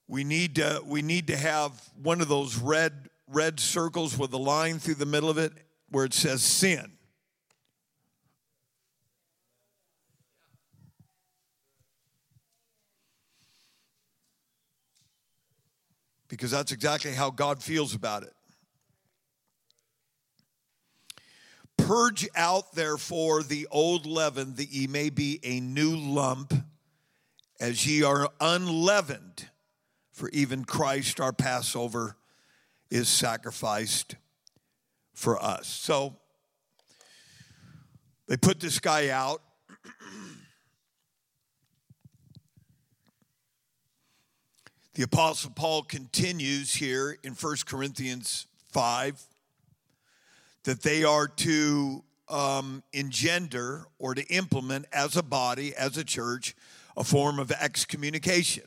we 0.09 0.25
need 0.25 0.57
to 0.57 0.83
we 0.87 1.03
need 1.03 1.27
to 1.29 1.37
have 1.37 1.73
one 2.03 2.21
of 2.21 2.29
those 2.29 2.57
red 2.57 3.09
red 3.29 3.59
circles 3.59 4.19
with 4.19 4.33
a 4.33 4.39
line 4.39 4.79
through 4.79 4.95
the 4.95 5.07
middle 5.07 5.31
of 5.31 5.39
it 5.39 5.53
where 5.91 6.05
it 6.05 6.15
says 6.15 6.43
sin 6.43 6.94
because 16.35 16.51
that's 16.51 16.73
exactly 16.73 17.13
how 17.13 17.31
God 17.31 17.63
feels 17.63 17.95
about 17.95 18.25
it. 18.25 18.33
Purge 21.77 22.29
out, 22.35 22.75
therefore, 22.75 23.45
the 23.45 23.69
old 23.71 24.05
leaven, 24.05 24.57
that 24.57 24.71
ye 24.71 24.89
may 24.89 25.11
be 25.11 25.39
a 25.45 25.61
new 25.61 25.97
lump, 25.97 26.53
as 27.61 27.87
ye 27.87 28.03
are 28.03 28.29
unleavened. 28.41 29.49
For 30.11 30.29
even 30.31 30.65
Christ, 30.65 31.21
our 31.21 31.33
Passover, 31.33 32.17
is 32.91 33.09
sacrificed 33.09 34.17
for 35.13 35.41
us. 35.43 35.69
So 35.69 36.17
they 38.29 38.37
put 38.37 38.61
this 38.61 38.81
guy 38.81 39.11
out. 39.11 39.41
the 44.95 45.03
Apostle 45.03 45.51
Paul 45.51 45.83
continues 45.83 46.75
here 46.75 47.19
in 47.25 47.33
1 47.33 47.57
Corinthians 47.67 48.47
5 48.71 49.21
that 50.65 50.83
they 50.83 51.03
are 51.03 51.27
to 51.27 52.05
um, 52.29 52.83
engender 52.93 53.87
or 53.99 54.15
to 54.15 54.25
implement 54.29 54.87
as 54.93 55.17
a 55.17 55.23
body, 55.23 55.75
as 55.75 55.97
a 55.97 56.05
church, 56.05 56.55
a 56.97 57.03
form 57.03 57.41
of 57.41 57.51
excommunication. 57.51 58.65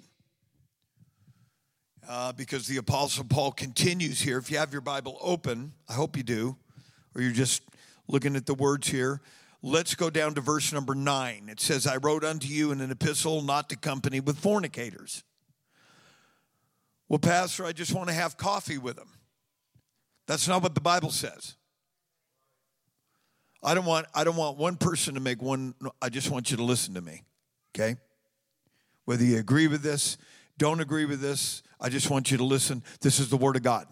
Uh, 2.10 2.34
because 2.34 2.68
the 2.68 2.78
Apostle 2.78 3.26
Paul 3.26 3.52
continues 3.52 4.22
here. 4.22 4.38
If 4.38 4.52
you 4.52 4.58
have 4.58 4.72
your 4.72 4.82
Bible 4.82 5.18
open, 5.22 5.74
I 5.90 5.94
hope 5.94 6.16
you 6.16 6.24
do, 6.24 6.58
or 7.16 7.22
you're 7.22 7.32
just 7.32 7.64
looking 8.08 8.36
at 8.36 8.46
the 8.46 8.54
words 8.54 8.88
here. 8.88 9.22
Let's 9.62 9.96
go 9.96 10.10
down 10.10 10.36
to 10.36 10.42
verse 10.42 10.72
number 10.72 10.94
nine. 10.94 11.48
It 11.50 11.60
says, 11.60 11.88
I 11.88 11.98
wrote 11.98 12.24
unto 12.24 12.48
you 12.48 12.72
in 12.72 12.80
an 12.80 12.92
epistle 12.92 13.42
not 13.42 13.70
to 13.70 13.78
company 13.78 14.20
with 14.20 14.38
fornicators. 14.38 15.24
Well, 17.10 17.20
Pastor, 17.20 17.66
I 17.66 17.72
just 17.72 17.94
want 17.94 18.10
to 18.10 18.14
have 18.14 18.38
coffee 18.38 18.78
with 18.78 18.98
him. 18.98 19.10
That's 20.28 20.48
not 20.48 20.62
what 20.62 20.76
the 20.76 20.82
Bible 20.82 21.10
says. 21.10 21.56
I 23.64 23.74
don't 23.74 23.86
want 23.86 24.08
I 24.14 24.24
don't 24.24 24.36
want 24.36 24.58
one 24.58 24.76
person 24.76 25.16
to 25.16 25.20
make 25.20 25.42
one 25.42 25.74
I 26.02 26.10
just 26.10 26.30
want 26.30 26.52
you 26.52 26.58
to 26.58 26.64
listen 26.64 26.94
to 26.94 27.02
me. 27.02 27.24
Okay? 27.76 27.96
Whether 29.06 29.24
you 29.24 29.40
agree 29.40 29.68
with 29.68 29.82
this, 29.82 30.18
don't 30.58 30.80
agree 30.80 31.06
with 31.06 31.22
this, 31.22 31.64
I 31.80 31.90
just 31.90 32.10
want 32.10 32.30
you 32.30 32.38
to 32.38 32.44
listen. 32.44 32.84
This 33.02 33.20
is 33.20 33.30
the 33.30 33.38
word 33.38 33.56
of 33.56 33.64
God. 33.64 33.88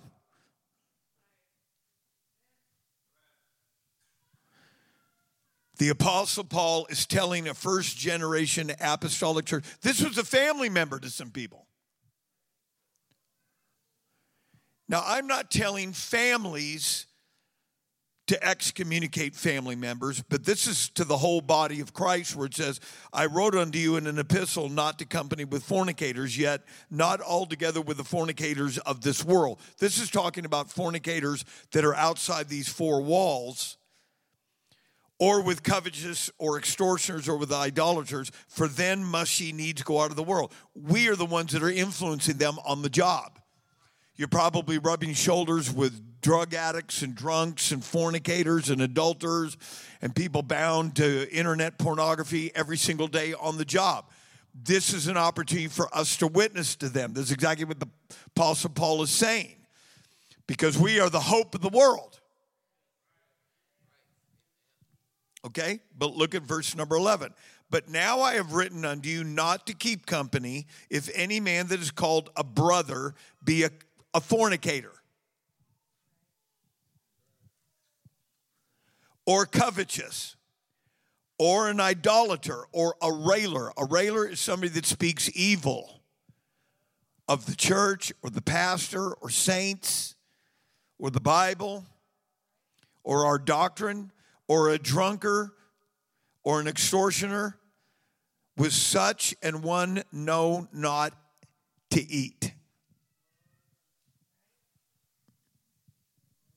The 5.78 5.90
Apostle 5.90 6.46
Paul 6.46 6.86
is 6.90 7.06
telling 7.06 7.48
a 7.48 7.54
first 7.54 7.98
generation 7.98 8.72
apostolic 8.80 9.46
church. 9.46 9.66
This 9.82 10.02
was 10.02 10.18
a 10.18 10.24
family 10.24 10.70
member 10.70 11.00
to 11.00 11.10
some 11.10 11.32
people. 11.32 11.68
Now, 14.88 15.04
I'm 15.06 15.28
not 15.28 15.50
telling 15.50 15.94
families 15.94 17.08
to 18.28 18.44
excommunicate 18.44 19.36
family 19.36 19.76
members, 19.76 20.24
but 20.30 20.46
this 20.46 20.66
is 20.66 20.90
to 20.90 21.04
the 21.04 21.18
whole 21.18 21.42
body 21.42 21.80
of 21.80 21.94
Christ, 21.94 22.36
where 22.36 22.48
it 22.48 22.56
says, 22.56 22.80
I 23.14 23.28
wrote 23.28 23.54
unto 23.54 23.78
you 23.78 23.98
in 23.98 24.08
an 24.08 24.18
epistle 24.18 24.68
not 24.68 24.98
to 25.00 25.06
company 25.06 25.46
with 25.46 25.64
fornicators, 25.64 26.36
yet 26.36 26.62
not 26.90 27.22
altogether 27.22 27.82
with 27.82 27.98
the 27.98 28.04
fornicators 28.04 28.80
of 28.80 29.02
this 29.02 29.24
world. 29.24 29.60
This 29.78 30.00
is 30.00 30.10
talking 30.10 30.46
about 30.46 30.72
fornicators 30.72 31.46
that 31.72 31.86
are 31.86 31.96
outside 31.96 32.50
these 32.50 32.68
four 32.68 33.02
walls, 33.02 33.78
or 35.20 35.44
with 35.44 35.64
covetous 35.64 36.32
or 36.40 36.58
extortioners 36.58 37.30
or 37.30 37.38
with 37.38 37.52
idolaters, 37.52 38.32
for 38.48 38.68
then 38.68 39.04
must 39.04 39.40
ye 39.40 39.52
needs 39.52 39.84
go 39.84 40.02
out 40.02 40.10
of 40.10 40.16
the 40.16 40.24
world. 40.24 40.52
We 40.74 41.10
are 41.10 41.16
the 41.16 41.26
ones 41.26 41.54
that 41.54 41.64
are 41.64 41.70
influencing 41.70 42.38
them 42.38 42.58
on 42.66 42.82
the 42.82 42.90
job. 42.90 43.40
You're 44.18 44.28
probably 44.30 44.78
rubbing 44.78 45.14
shoulders 45.14 45.72
with 45.72 46.22
drug 46.22 46.54
addicts 46.54 47.02
and 47.02 47.14
drunks 47.14 47.72
and 47.72 47.84
fornicators 47.84 48.70
and 48.70 48.82
adulterers 48.82 49.58
and 50.02 50.16
people 50.16 50.42
bound 50.42 50.96
to 50.96 51.32
internet 51.32 51.78
pornography 51.78 52.52
every 52.56 52.78
single 52.78 53.08
day 53.08 53.34
on 53.34 53.58
the 53.58 53.66
job. 53.66 54.06
This 54.54 54.94
is 54.94 55.08
an 55.08 55.18
opportunity 55.18 55.68
for 55.68 55.94
us 55.96 56.16
to 56.18 56.28
witness 56.28 56.76
to 56.78 56.88
them. 56.88 57.14
This 57.14 57.26
is 57.26 57.32
exactly 57.32 57.66
what 57.66 57.80
the 57.80 57.90
Apostle 58.28 58.70
Paul 58.70 59.04
is 59.04 59.10
saying 59.10 59.56
because 60.48 60.78
we 60.78 61.00
are 61.00 61.10
the 61.10 61.20
hope 61.20 61.54
of 61.54 61.62
the 61.62 61.70
world. 61.70 62.20
Okay? 65.46 65.80
But 65.98 66.16
look 66.16 66.34
at 66.34 66.44
verse 66.44 66.76
number 66.76 66.96
11. 66.96 67.34
But 67.70 67.90
now 67.90 68.22
I 68.22 68.36
have 68.36 68.54
written 68.54 68.86
unto 68.86 69.10
you 69.10 69.24
not 69.24 69.68
to 69.68 69.74
keep 69.74 70.06
company 70.06 70.68
if 70.90 71.10
any 71.14 71.40
man 71.40 71.68
that 71.68 71.80
is 71.80 71.92
called 71.92 72.30
a 72.36 72.44
brother 72.44 73.16
be 73.44 73.64
a 73.64 73.70
a 74.16 74.22
fornicator 74.22 74.94
or 79.26 79.46
covetous 79.46 80.38
or 81.38 81.70
an 81.70 81.82
idolater 81.82 82.64
or 82.72 82.96
a 83.02 83.12
railer. 83.12 83.74
A 83.76 83.84
railer 83.84 84.26
is 84.26 84.40
somebody 84.40 84.70
that 84.70 84.86
speaks 84.86 85.30
evil 85.36 86.02
of 87.28 87.46
the 87.46 87.56
church 87.58 88.14
or 88.24 88.30
the 88.30 88.42
pastor 88.42 89.12
or 89.16 89.30
saints 89.30 90.16
or 90.98 91.10
the 91.10 91.20
Bible 91.20 91.84
or 93.04 93.26
our 93.26 93.38
doctrine 93.38 94.14
or 94.48 94.70
a 94.70 94.78
drunker 94.78 95.54
or 96.46 96.62
an 96.62 96.68
extortioner. 96.68 97.58
With 98.58 98.72
such 98.72 99.36
and 99.44 99.62
one 99.62 100.04
know 100.14 100.70
not 100.72 101.12
to 101.90 102.02
eat. 102.10 102.55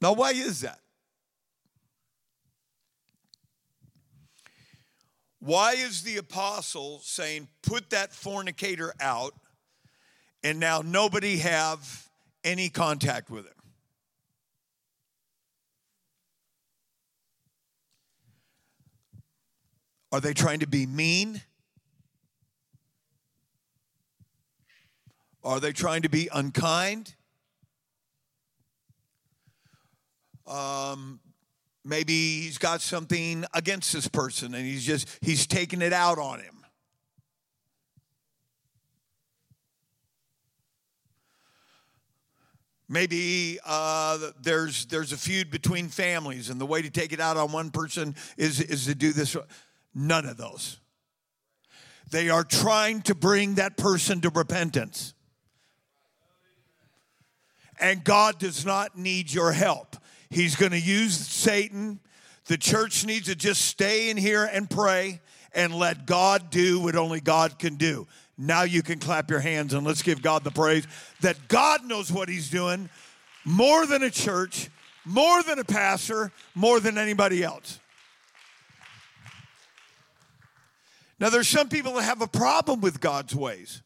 Now, 0.00 0.12
why 0.12 0.30
is 0.30 0.60
that? 0.60 0.80
Why 5.40 5.72
is 5.72 6.02
the 6.02 6.16
apostle 6.16 7.00
saying, 7.02 7.48
put 7.62 7.90
that 7.90 8.12
fornicator 8.12 8.92
out, 9.00 9.34
and 10.42 10.58
now 10.58 10.82
nobody 10.84 11.38
have 11.38 12.08
any 12.44 12.68
contact 12.68 13.30
with 13.30 13.46
him? 13.46 13.52
Are 20.10 20.20
they 20.20 20.32
trying 20.32 20.60
to 20.60 20.66
be 20.66 20.86
mean? 20.86 21.42
Are 25.44 25.60
they 25.60 25.72
trying 25.72 26.02
to 26.02 26.08
be 26.08 26.28
unkind? 26.32 27.14
Um, 30.48 31.20
maybe 31.84 32.40
he's 32.40 32.58
got 32.58 32.80
something 32.80 33.44
against 33.54 33.92
this 33.92 34.08
person 34.08 34.54
and 34.54 34.64
he's 34.64 34.84
just 34.84 35.08
he's 35.20 35.46
taking 35.46 35.82
it 35.82 35.92
out 35.92 36.18
on 36.18 36.40
him. 36.40 36.58
Maybe 42.88 43.58
uh, 43.66 44.18
there's 44.40 44.86
there's 44.86 45.12
a 45.12 45.18
feud 45.18 45.50
between 45.50 45.88
families, 45.88 46.48
and 46.48 46.58
the 46.58 46.64
way 46.64 46.80
to 46.80 46.88
take 46.88 47.12
it 47.12 47.20
out 47.20 47.36
on 47.36 47.52
one 47.52 47.70
person 47.70 48.14
is 48.38 48.60
is 48.62 48.86
to 48.86 48.94
do 48.94 49.12
this. 49.12 49.36
None 49.94 50.24
of 50.24 50.38
those. 50.38 50.80
They 52.10 52.30
are 52.30 52.44
trying 52.44 53.02
to 53.02 53.14
bring 53.14 53.56
that 53.56 53.76
person 53.76 54.22
to 54.22 54.30
repentance. 54.30 55.12
And 57.78 58.02
God 58.02 58.38
does 58.38 58.64
not 58.64 58.96
need 58.96 59.32
your 59.32 59.52
help. 59.52 59.96
He's 60.30 60.56
going 60.56 60.72
to 60.72 60.80
use 60.80 61.16
Satan. 61.16 62.00
The 62.46 62.58
church 62.58 63.04
needs 63.04 63.26
to 63.26 63.34
just 63.34 63.62
stay 63.62 64.10
in 64.10 64.16
here 64.16 64.44
and 64.44 64.68
pray 64.68 65.20
and 65.54 65.74
let 65.74 66.06
God 66.06 66.50
do 66.50 66.80
what 66.80 66.96
only 66.96 67.20
God 67.20 67.58
can 67.58 67.76
do. 67.76 68.06
Now 68.36 68.62
you 68.62 68.82
can 68.82 68.98
clap 68.98 69.30
your 69.30 69.40
hands 69.40 69.74
and 69.74 69.86
let's 69.86 70.02
give 70.02 70.22
God 70.22 70.44
the 70.44 70.50
praise 70.50 70.86
that 71.20 71.48
God 71.48 71.84
knows 71.84 72.12
what 72.12 72.28
He's 72.28 72.50
doing 72.50 72.88
more 73.44 73.86
than 73.86 74.02
a 74.02 74.10
church, 74.10 74.68
more 75.04 75.42
than 75.42 75.58
a 75.58 75.64
pastor, 75.64 76.30
more 76.54 76.80
than 76.80 76.98
anybody 76.98 77.42
else. 77.42 77.80
Now, 81.20 81.30
there's 81.30 81.48
some 81.48 81.68
people 81.68 81.94
that 81.94 82.02
have 82.02 82.22
a 82.22 82.28
problem 82.28 82.80
with 82.80 83.00
God's 83.00 83.34
ways. 83.34 83.82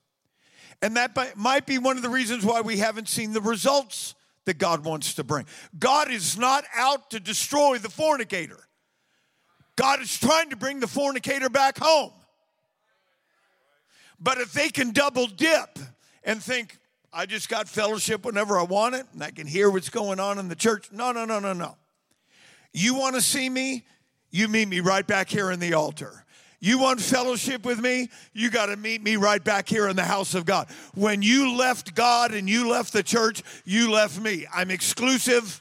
And 0.83 0.97
that 0.97 1.17
might 1.37 1.65
be 1.65 1.79
one 1.79 1.97
of 1.97 2.03
the 2.03 2.11
reasons 2.11 2.45
why 2.45 2.61
we 2.61 2.79
haven't 2.79 3.09
seen 3.09 3.33
the 3.33 3.41
results 3.41 4.15
that 4.45 4.59
God 4.59 4.85
wants 4.85 5.15
to 5.15 5.25
bring. 5.25 5.47
God 5.79 6.11
is 6.11 6.37
not 6.37 6.65
out 6.75 7.11
to 7.11 7.21
destroy 7.21 7.79
the 7.79 7.89
fornicator, 7.89 8.69
God 9.77 10.01
is 10.01 10.19
trying 10.19 10.51
to 10.51 10.57
bring 10.57 10.81
the 10.81 10.87
fornicator 10.87 11.49
back 11.49 11.79
home. 11.79 12.13
But 14.21 14.39
if 14.39 14.53
they 14.53 14.69
can 14.69 14.93
double 14.93 15.27
dip 15.27 15.79
and 16.23 16.41
think, 16.41 16.79
I 17.13 17.27
just 17.27 17.49
got 17.49 17.69
fellowship 17.69 18.25
whenever 18.25 18.59
I 18.59 18.63
want 18.63 18.95
it 18.95 19.07
and 19.13 19.23
I 19.23 19.33
can 19.33 19.47
hear 19.47 19.69
what's 19.69 19.91
going 19.91 20.21
on 20.21 20.39
in 20.39 20.49
the 20.49 20.55
church. 20.55 20.91
No, 20.93 21.13
no, 21.13 21.25
no, 21.25 21.41
no, 21.41 21.53
no. 21.53 21.77
You 22.73 22.95
want 22.95 23.17
to 23.17 23.21
see 23.21 23.51
me? 23.51 23.85
You 24.31 24.49
meet 24.49 24.69
me 24.69 24.81
right 24.81 25.07
back 25.07 25.29
here 25.29 25.51
in 25.51 25.61
the 25.61 25.75
altar. 25.75 26.22
You 26.65 26.79
want 26.79 27.01
fellowship 27.01 27.65
with 27.65 27.81
me? 27.81 28.09
You 28.33 28.49
got 28.49 28.67
to 28.67 28.77
meet 28.77 29.03
me 29.03 29.17
right 29.17 29.43
back 29.43 29.69
here 29.69 29.89
in 29.89 29.97
the 29.97 30.05
house 30.05 30.37
of 30.37 30.45
God. 30.45 30.69
When 30.95 31.21
you 31.21 31.57
left 31.57 31.97
God 31.97 32.33
and 32.33 32.49
you 32.49 32.71
left 32.71 32.93
the 32.93 33.03
church, 33.03 33.43
you 33.65 33.91
left 33.91 34.21
me. 34.21 34.47
I'm 34.55 34.71
exclusive. 34.71 35.61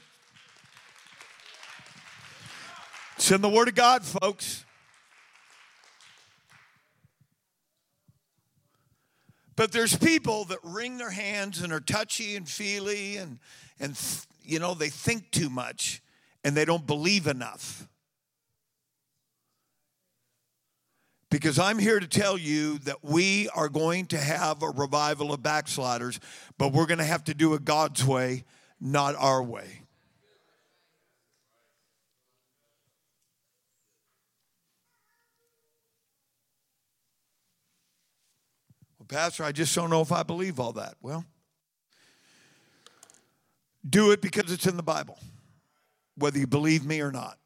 It's 3.16 3.32
in 3.32 3.40
the 3.40 3.48
Word 3.48 3.66
of 3.66 3.74
God, 3.74 4.04
folks. 4.04 4.64
But 9.56 9.72
there's 9.72 9.96
people 9.96 10.44
that 10.44 10.58
wring 10.62 10.98
their 10.98 11.10
hands 11.10 11.62
and 11.62 11.72
are 11.72 11.80
touchy 11.80 12.36
and 12.36 12.48
feely 12.48 13.16
and, 13.16 13.40
and 13.80 14.00
you 14.44 14.60
know, 14.60 14.74
they 14.74 14.88
think 14.88 15.32
too 15.32 15.50
much 15.50 16.00
and 16.44 16.56
they 16.56 16.64
don't 16.64 16.86
believe 16.86 17.26
enough. 17.26 17.88
Because 21.32 21.58
I'm 21.58 21.78
here 21.78 21.98
to 21.98 22.06
tell 22.06 22.36
you 22.36 22.76
that 22.80 23.02
we 23.02 23.48
are 23.54 23.70
going 23.70 24.04
to 24.08 24.18
have 24.18 24.62
a 24.62 24.68
revival 24.68 25.32
of 25.32 25.42
backsliders, 25.42 26.20
but 26.58 26.74
we're 26.74 26.84
going 26.84 26.98
to 26.98 27.04
have 27.04 27.24
to 27.24 27.32
do 27.32 27.54
it 27.54 27.64
God's 27.64 28.04
way, 28.04 28.44
not 28.78 29.14
our 29.16 29.42
way. 29.42 29.80
Well, 38.98 39.06
Pastor, 39.08 39.42
I 39.42 39.52
just 39.52 39.74
don't 39.74 39.88
know 39.88 40.02
if 40.02 40.12
I 40.12 40.22
believe 40.24 40.60
all 40.60 40.74
that. 40.74 40.96
Well, 41.00 41.24
do 43.88 44.10
it 44.10 44.20
because 44.20 44.52
it's 44.52 44.66
in 44.66 44.76
the 44.76 44.82
Bible, 44.82 45.18
whether 46.14 46.38
you 46.38 46.46
believe 46.46 46.84
me 46.84 47.00
or 47.00 47.10
not 47.10 47.38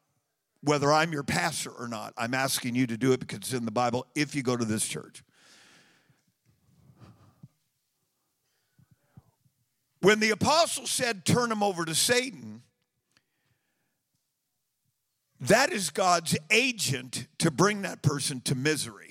whether 0.67 0.91
I'm 0.91 1.13
your 1.13 1.23
pastor 1.23 1.71
or 1.71 1.87
not. 1.87 2.13
I'm 2.17 2.33
asking 2.33 2.75
you 2.75 2.85
to 2.87 2.97
do 2.97 3.13
it 3.13 3.21
because 3.21 3.39
it's 3.39 3.53
in 3.53 3.65
the 3.65 3.71
Bible 3.71 4.05
if 4.15 4.35
you 4.35 4.43
go 4.43 4.57
to 4.57 4.65
this 4.65 4.85
church. 4.85 5.23
When 10.01 10.19
the 10.19 10.29
apostle 10.31 10.85
said, 10.85 11.25
turn 11.25 11.51
him 11.51 11.63
over 11.63 11.85
to 11.85 11.95
Satan, 11.95 12.61
that 15.39 15.71
is 15.71 15.89
God's 15.89 16.37
agent 16.51 17.27
to 17.39 17.49
bring 17.49 17.83
that 17.83 18.01
person 18.01 18.41
to 18.41 18.53
misery. 18.53 19.06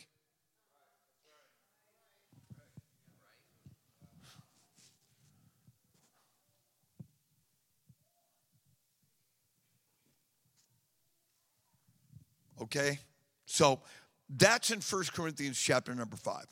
Okay? 12.61 12.99
So 13.47 13.81
that's 14.29 14.71
in 14.71 14.81
1 14.81 15.05
Corinthians 15.15 15.59
chapter 15.59 15.95
number 15.95 16.17
5. 16.17 16.45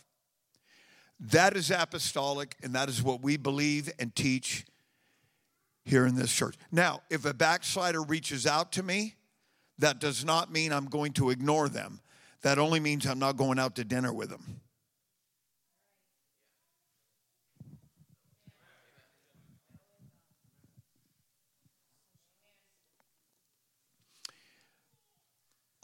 That 1.21 1.57
is 1.57 1.71
apostolic, 1.71 2.57
and 2.63 2.75
that 2.75 2.89
is 2.89 3.03
what 3.03 3.23
we 3.23 3.37
believe 3.37 3.91
and 3.99 4.15
teach 4.15 4.65
here 5.85 6.07
in 6.07 6.15
this 6.17 6.33
church. 6.33 6.57
Now, 6.73 7.01
if 7.11 7.25
a 7.25 7.35
backslider 7.35 8.03
reaches 8.03 8.47
out 8.47 8.73
to 8.73 8.83
me, 8.83 9.15
that 9.79 10.01
does 10.01 10.25
not 10.25 10.53
mean 10.53 10.73
I'm 10.73 10.87
going 10.87 11.13
to 11.15 11.31
ignore 11.31 11.69
them. 11.69 12.01
That 12.43 12.59
only 12.59 12.81
means 12.81 13.07
I'm 13.07 13.19
not 13.19 13.37
going 13.37 13.59
out 13.59 13.77
to 13.77 13.85
dinner 13.85 14.13
with 14.13 14.31
them. 14.31 14.61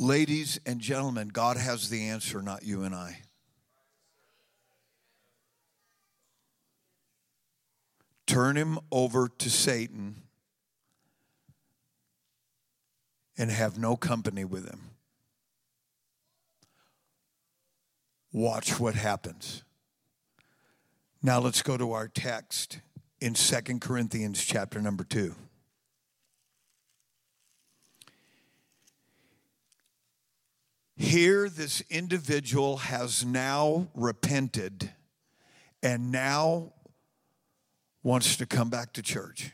Ladies 0.00 0.58
and 0.64 0.80
gentlemen, 0.80 1.28
God 1.28 1.58
has 1.58 1.90
the 1.90 2.08
answer, 2.08 2.40
not 2.40 2.62
you 2.62 2.84
and 2.84 2.94
I. 2.94 3.18
Turn 8.26 8.56
him 8.56 8.78
over 8.90 9.28
to 9.28 9.50
Satan 9.50 10.22
and 13.36 13.50
have 13.50 13.76
no 13.76 13.94
company 13.94 14.46
with 14.46 14.66
him. 14.66 14.92
Watch 18.32 18.80
what 18.80 18.94
happens. 18.94 19.64
Now 21.22 21.40
let's 21.40 21.60
go 21.60 21.76
to 21.76 21.92
our 21.92 22.08
text 22.08 22.80
in 23.20 23.34
Second 23.34 23.82
Corinthians 23.82 24.42
chapter 24.42 24.80
number 24.80 25.04
2. 25.04 25.34
Here, 31.00 31.48
this 31.48 31.82
individual 31.88 32.76
has 32.76 33.24
now 33.24 33.88
repented 33.94 34.92
and 35.82 36.12
now 36.12 36.74
wants 38.02 38.36
to 38.36 38.44
come 38.44 38.68
back 38.68 38.92
to 38.92 39.02
church. 39.02 39.50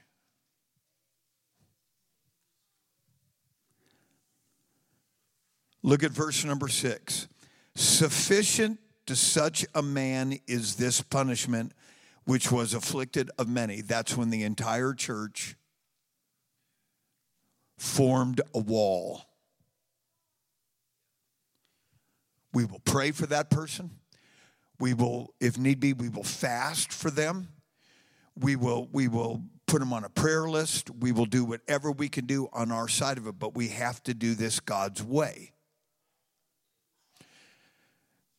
Look 5.84 6.02
at 6.02 6.10
verse 6.10 6.44
number 6.44 6.66
six. 6.66 7.28
Sufficient 7.76 8.80
to 9.06 9.14
such 9.14 9.64
a 9.72 9.82
man 9.82 10.40
is 10.48 10.74
this 10.74 11.00
punishment 11.00 11.70
which 12.24 12.50
was 12.50 12.74
afflicted 12.74 13.30
of 13.38 13.48
many. 13.48 13.82
That's 13.82 14.16
when 14.16 14.30
the 14.30 14.42
entire 14.42 14.94
church 14.94 15.54
formed 17.78 18.40
a 18.52 18.58
wall. 18.58 19.22
We 22.56 22.64
will 22.64 22.80
pray 22.86 23.10
for 23.10 23.26
that 23.26 23.50
person. 23.50 23.90
We 24.80 24.94
will, 24.94 25.34
if 25.42 25.58
need 25.58 25.78
be, 25.78 25.92
we 25.92 26.08
will 26.08 26.24
fast 26.24 26.90
for 26.90 27.10
them. 27.10 27.48
We 28.34 28.56
will, 28.56 28.88
we 28.90 29.08
will 29.08 29.42
put 29.66 29.80
them 29.80 29.92
on 29.92 30.04
a 30.04 30.08
prayer 30.08 30.48
list. 30.48 30.88
We 30.88 31.12
will 31.12 31.26
do 31.26 31.44
whatever 31.44 31.92
we 31.92 32.08
can 32.08 32.24
do 32.24 32.48
on 32.54 32.72
our 32.72 32.88
side 32.88 33.18
of 33.18 33.26
it, 33.26 33.38
but 33.38 33.54
we 33.54 33.68
have 33.68 34.02
to 34.04 34.14
do 34.14 34.34
this 34.34 34.58
God's 34.58 35.02
way. 35.02 35.52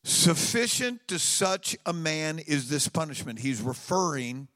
Sufficient 0.04 1.08
to 1.10 1.20
such 1.20 1.78
a 1.86 1.94
man 1.94 2.40
is 2.40 2.72
this 2.72 2.88
punishment. 2.88 3.38
He's 3.38 3.62
referring 3.62 4.48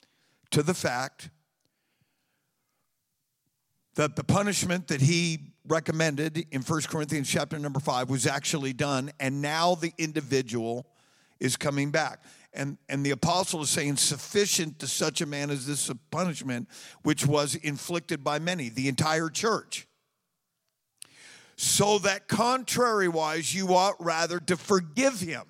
to 0.50 0.64
the 0.64 0.74
fact 0.74 1.30
that 4.02 4.16
the 4.16 4.24
punishment 4.24 4.88
that 4.88 5.00
he 5.00 5.38
recommended 5.68 6.48
in 6.50 6.64
1 6.64 6.82
Corinthians 6.90 7.30
chapter 7.30 7.60
number 7.60 7.80
5 7.80 8.10
was 8.10 8.26
actually 8.26 8.74
done 8.74 9.12
and 9.20 9.44
now 9.44 9.76
the 9.76 9.94
individual 10.00 10.88
is 11.40 11.56
coming 11.56 11.92
back. 11.92 12.24
And, 12.52 12.80
and 12.90 13.06
the 13.06 13.12
apostle 13.12 13.62
is 13.62 13.70
saying, 13.70 13.98
sufficient 13.98 14.80
to 14.80 14.88
such 14.88 15.22
a 15.22 15.28
man 15.28 15.52
as 15.52 15.68
this 15.68 15.92
punishment, 16.10 16.68
which 17.04 17.28
was 17.28 17.54
inflicted 17.54 18.24
by 18.24 18.40
many, 18.40 18.70
the 18.70 18.88
entire 18.88 19.30
church. 19.30 19.88
So 21.56 22.00
that 22.00 22.28
contrariwise, 22.28 23.54
you 23.54 23.76
ought 23.76 24.04
rather 24.04 24.40
to 24.40 24.58
forgive 24.58 25.20
him. 25.20 25.44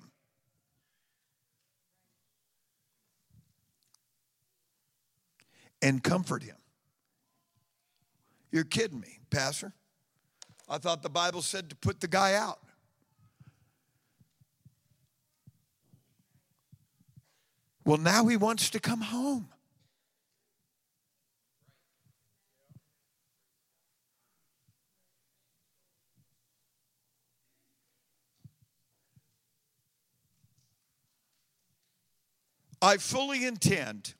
And 5.80 6.04
comfort 6.04 6.42
him. 6.42 6.56
You're 8.52 8.64
kidding 8.64 9.00
me, 9.00 9.18
Pastor. 9.30 9.72
I 10.68 10.78
thought 10.78 11.02
the 11.02 11.10
Bible 11.10 11.42
said 11.42 11.70
to 11.70 11.76
put 11.76 12.00
the 12.00 12.06
guy 12.06 12.34
out. 12.34 12.60
Well, 17.84 17.96
now 17.96 18.26
he 18.26 18.36
wants 18.36 18.70
to 18.70 18.78
come 18.78 19.00
home. 19.00 19.48
I 32.80 32.96
fully 32.96 33.46
intend, 33.46 34.14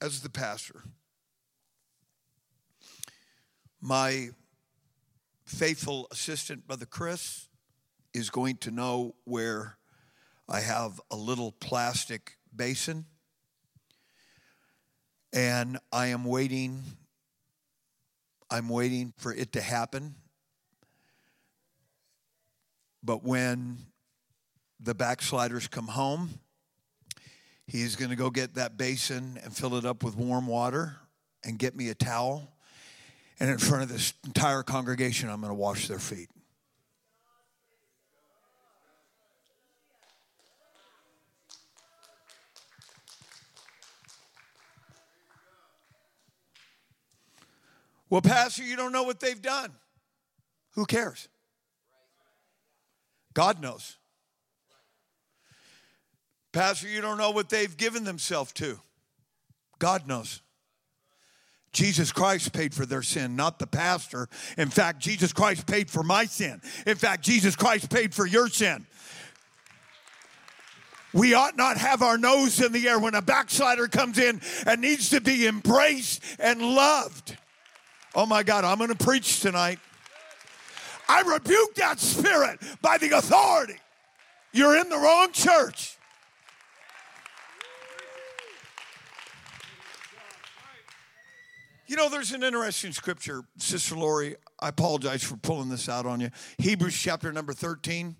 as 0.00 0.20
the 0.20 0.28
pastor, 0.28 0.82
my 3.82 4.30
faithful 5.44 6.06
assistant, 6.12 6.68
Brother 6.68 6.86
Chris, 6.86 7.48
is 8.14 8.30
going 8.30 8.56
to 8.58 8.70
know 8.70 9.16
where 9.24 9.76
I 10.48 10.60
have 10.60 11.00
a 11.10 11.16
little 11.16 11.50
plastic 11.50 12.38
basin. 12.54 13.06
And 15.32 15.78
I 15.90 16.08
am 16.08 16.24
waiting. 16.24 16.82
I'm 18.50 18.68
waiting 18.68 19.12
for 19.18 19.34
it 19.34 19.52
to 19.54 19.60
happen. 19.60 20.14
But 23.02 23.24
when 23.24 23.78
the 24.78 24.94
backsliders 24.94 25.66
come 25.66 25.88
home, 25.88 26.30
he's 27.66 27.96
going 27.96 28.10
to 28.10 28.16
go 28.16 28.30
get 28.30 28.54
that 28.54 28.76
basin 28.76 29.40
and 29.42 29.56
fill 29.56 29.74
it 29.74 29.84
up 29.84 30.04
with 30.04 30.14
warm 30.14 30.46
water 30.46 30.94
and 31.42 31.58
get 31.58 31.74
me 31.74 31.88
a 31.88 31.94
towel 31.96 32.52
and 33.42 33.50
in 33.50 33.58
front 33.58 33.82
of 33.82 33.88
this 33.88 34.14
entire 34.24 34.62
congregation, 34.62 35.28
I'm 35.28 35.40
going 35.40 35.50
to 35.50 35.54
wash 35.54 35.88
their 35.88 35.98
feet. 35.98 36.30
Well, 48.08 48.20
Pastor, 48.20 48.62
you 48.62 48.76
don't 48.76 48.92
know 48.92 49.02
what 49.02 49.18
they've 49.18 49.42
done. 49.42 49.72
Who 50.74 50.86
cares? 50.86 51.26
God 53.34 53.60
knows. 53.60 53.96
Pastor, 56.52 56.86
you 56.86 57.00
don't 57.00 57.18
know 57.18 57.32
what 57.32 57.48
they've 57.48 57.76
given 57.76 58.04
themselves 58.04 58.52
to. 58.52 58.78
God 59.80 60.06
knows. 60.06 60.42
Jesus 61.72 62.12
Christ 62.12 62.52
paid 62.52 62.74
for 62.74 62.84
their 62.84 63.02
sin, 63.02 63.34
not 63.34 63.58
the 63.58 63.66
pastor. 63.66 64.28
In 64.58 64.68
fact, 64.68 65.00
Jesus 65.00 65.32
Christ 65.32 65.66
paid 65.66 65.90
for 65.90 66.02
my 66.02 66.26
sin. 66.26 66.60
In 66.86 66.96
fact, 66.96 67.22
Jesus 67.22 67.56
Christ 67.56 67.88
paid 67.88 68.14
for 68.14 68.26
your 68.26 68.48
sin. 68.48 68.86
We 71.14 71.34
ought 71.34 71.56
not 71.56 71.76
have 71.76 72.02
our 72.02 72.16
nose 72.16 72.60
in 72.60 72.72
the 72.72 72.88
air 72.88 72.98
when 72.98 73.14
a 73.14 73.22
backslider 73.22 73.86
comes 73.88 74.18
in 74.18 74.40
and 74.66 74.80
needs 74.80 75.10
to 75.10 75.20
be 75.20 75.46
embraced 75.46 76.22
and 76.38 76.60
loved. 76.60 77.36
Oh 78.14 78.26
my 78.26 78.42
God, 78.42 78.64
I'm 78.64 78.78
going 78.78 78.94
to 78.94 79.04
preach 79.04 79.40
tonight. 79.40 79.78
I 81.08 81.22
rebuke 81.22 81.74
that 81.76 82.00
spirit 82.00 82.60
by 82.80 82.98
the 82.98 83.10
authority. 83.10 83.78
You're 84.52 84.76
in 84.76 84.88
the 84.88 84.96
wrong 84.96 85.32
church. 85.32 85.91
You 91.92 91.98
know, 91.98 92.08
there's 92.08 92.32
an 92.32 92.42
interesting 92.42 92.92
scripture, 92.92 93.42
Sister 93.58 93.94
Lori. 93.94 94.36
I 94.58 94.70
apologize 94.70 95.22
for 95.22 95.36
pulling 95.36 95.68
this 95.68 95.90
out 95.90 96.06
on 96.06 96.20
you. 96.20 96.30
Hebrews 96.56 96.98
chapter 96.98 97.30
number 97.34 97.52
13. 97.52 98.16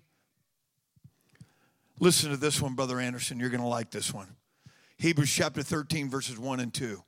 Listen 1.99 2.29
to 2.29 2.37
this 2.37 2.61
one, 2.61 2.75
Brother 2.75 2.99
Anderson. 2.99 3.39
You're 3.39 3.49
going 3.49 3.63
to 3.63 3.67
like 3.67 3.89
this 3.89 4.13
one. 4.13 4.35
Hebrews 4.97 5.31
chapter 5.31 5.63
13, 5.63 6.07
verses 6.07 6.37
1 6.37 6.59
and 6.59 6.71
2. 6.71 7.01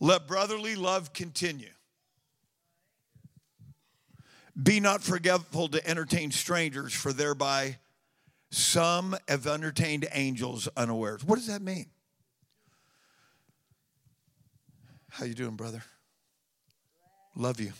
Let 0.00 0.28
brotherly 0.28 0.76
love 0.76 1.14
continue. 1.14 1.72
Be 4.62 4.80
not 4.80 5.02
forgetful 5.02 5.68
to 5.68 5.88
entertain 5.88 6.30
strangers, 6.30 6.92
for 6.92 7.14
thereby 7.14 7.78
some 8.50 9.16
have 9.28 9.46
entertained 9.46 10.06
angels 10.12 10.68
unawares. 10.76 11.24
What 11.24 11.36
does 11.36 11.46
that 11.46 11.62
mean? 11.62 11.86
How 15.10 15.24
you 15.24 15.34
doing, 15.34 15.56
brother? 15.56 15.82
Love 17.34 17.60
you. 17.60 17.72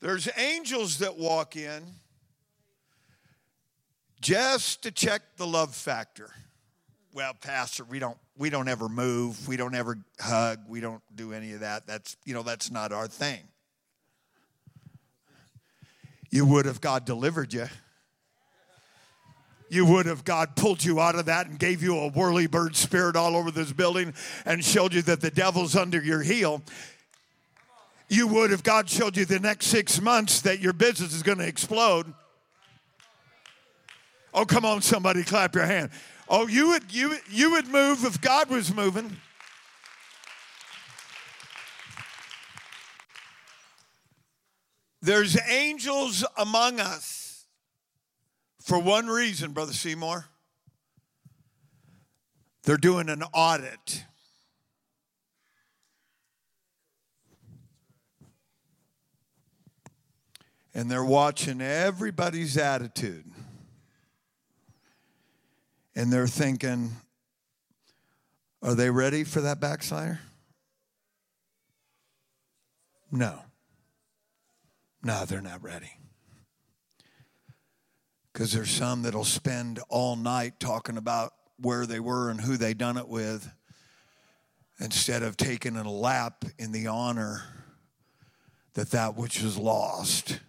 There's 0.00 0.28
angels 0.36 0.98
that 0.98 1.16
walk 1.16 1.56
in 1.56 1.82
just 4.20 4.82
to 4.82 4.90
check 4.90 5.22
the 5.36 5.46
love 5.46 5.74
factor. 5.74 6.30
Well, 7.12 7.32
pastor, 7.40 7.84
we 7.84 7.98
don't 7.98 8.18
we 8.36 8.50
don't 8.50 8.68
ever 8.68 8.88
move, 8.88 9.48
we 9.48 9.56
don't 9.56 9.74
ever 9.74 9.98
hug, 10.20 10.60
we 10.68 10.80
don't 10.80 11.02
do 11.14 11.32
any 11.32 11.52
of 11.52 11.60
that. 11.60 11.86
That's 11.86 12.16
you 12.24 12.34
know, 12.34 12.42
that's 12.42 12.70
not 12.70 12.92
our 12.92 13.08
thing. 13.08 13.40
You 16.30 16.44
would 16.44 16.66
if 16.66 16.80
God 16.80 17.04
delivered 17.04 17.54
you. 17.54 17.66
You 19.68 19.84
would 19.86 20.06
have 20.06 20.24
God 20.24 20.54
pulled 20.56 20.84
you 20.84 21.00
out 21.00 21.16
of 21.16 21.26
that 21.26 21.48
and 21.48 21.58
gave 21.58 21.82
you 21.82 21.98
a 21.98 22.08
whirly 22.08 22.46
bird 22.46 22.76
spirit 22.76 23.16
all 23.16 23.36
over 23.36 23.50
this 23.50 23.72
building 23.72 24.14
and 24.44 24.64
showed 24.64 24.94
you 24.94 25.02
that 25.02 25.20
the 25.20 25.30
devil's 25.30 25.74
under 25.74 26.00
your 26.00 26.22
heel 26.22 26.62
you 28.08 28.26
would 28.28 28.52
if 28.52 28.62
God 28.62 28.88
showed 28.88 29.16
you 29.16 29.24
the 29.24 29.40
next 29.40 29.66
six 29.66 30.00
months 30.00 30.40
that 30.42 30.60
your 30.60 30.72
business 30.72 31.12
is 31.12 31.22
going 31.22 31.38
to 31.38 31.46
explode. 31.46 32.12
Oh, 34.32 34.44
come 34.44 34.64
on, 34.64 34.82
somebody, 34.82 35.24
clap 35.24 35.54
your 35.54 35.64
hand. 35.64 35.90
Oh, 36.28 36.46
you 36.46 36.68
would 36.68 36.92
you 36.92 37.16
you 37.30 37.52
would 37.52 37.68
move 37.68 38.04
if 38.04 38.20
God 38.20 38.50
was 38.50 38.74
moving. 38.74 39.16
There's 45.00 45.38
angels 45.48 46.24
among 46.36 46.80
us 46.80 47.25
for 48.66 48.80
one 48.80 49.06
reason, 49.06 49.52
Brother 49.52 49.72
Seymour. 49.72 50.26
They're 52.64 52.76
doing 52.76 53.08
an 53.08 53.22
audit. 53.32 54.04
and 60.74 60.90
they're 60.90 61.02
watching 61.02 61.62
everybody's 61.62 62.58
attitude. 62.58 63.24
And 65.94 66.12
they're 66.12 66.26
thinking, 66.26 66.90
are 68.62 68.74
they 68.74 68.90
ready 68.90 69.24
for 69.24 69.40
that 69.40 69.58
backslider? 69.58 70.20
No. 73.10 73.40
No, 75.02 75.24
they're 75.24 75.40
not 75.40 75.62
ready. 75.62 75.92
Because 78.36 78.52
there's 78.52 78.70
some 78.70 79.00
that'll 79.00 79.24
spend 79.24 79.80
all 79.88 80.14
night 80.14 80.60
talking 80.60 80.98
about 80.98 81.32
where 81.58 81.86
they 81.86 82.00
were 82.00 82.28
and 82.28 82.38
who 82.38 82.58
they 82.58 82.74
done 82.74 82.98
it 82.98 83.08
with 83.08 83.50
instead 84.78 85.22
of 85.22 85.38
taking 85.38 85.74
a 85.74 85.90
lap 85.90 86.44
in 86.58 86.70
the 86.70 86.86
honor 86.86 87.44
that 88.74 88.90
that 88.90 89.16
which 89.16 89.42
is 89.42 89.56
lost 89.56 90.40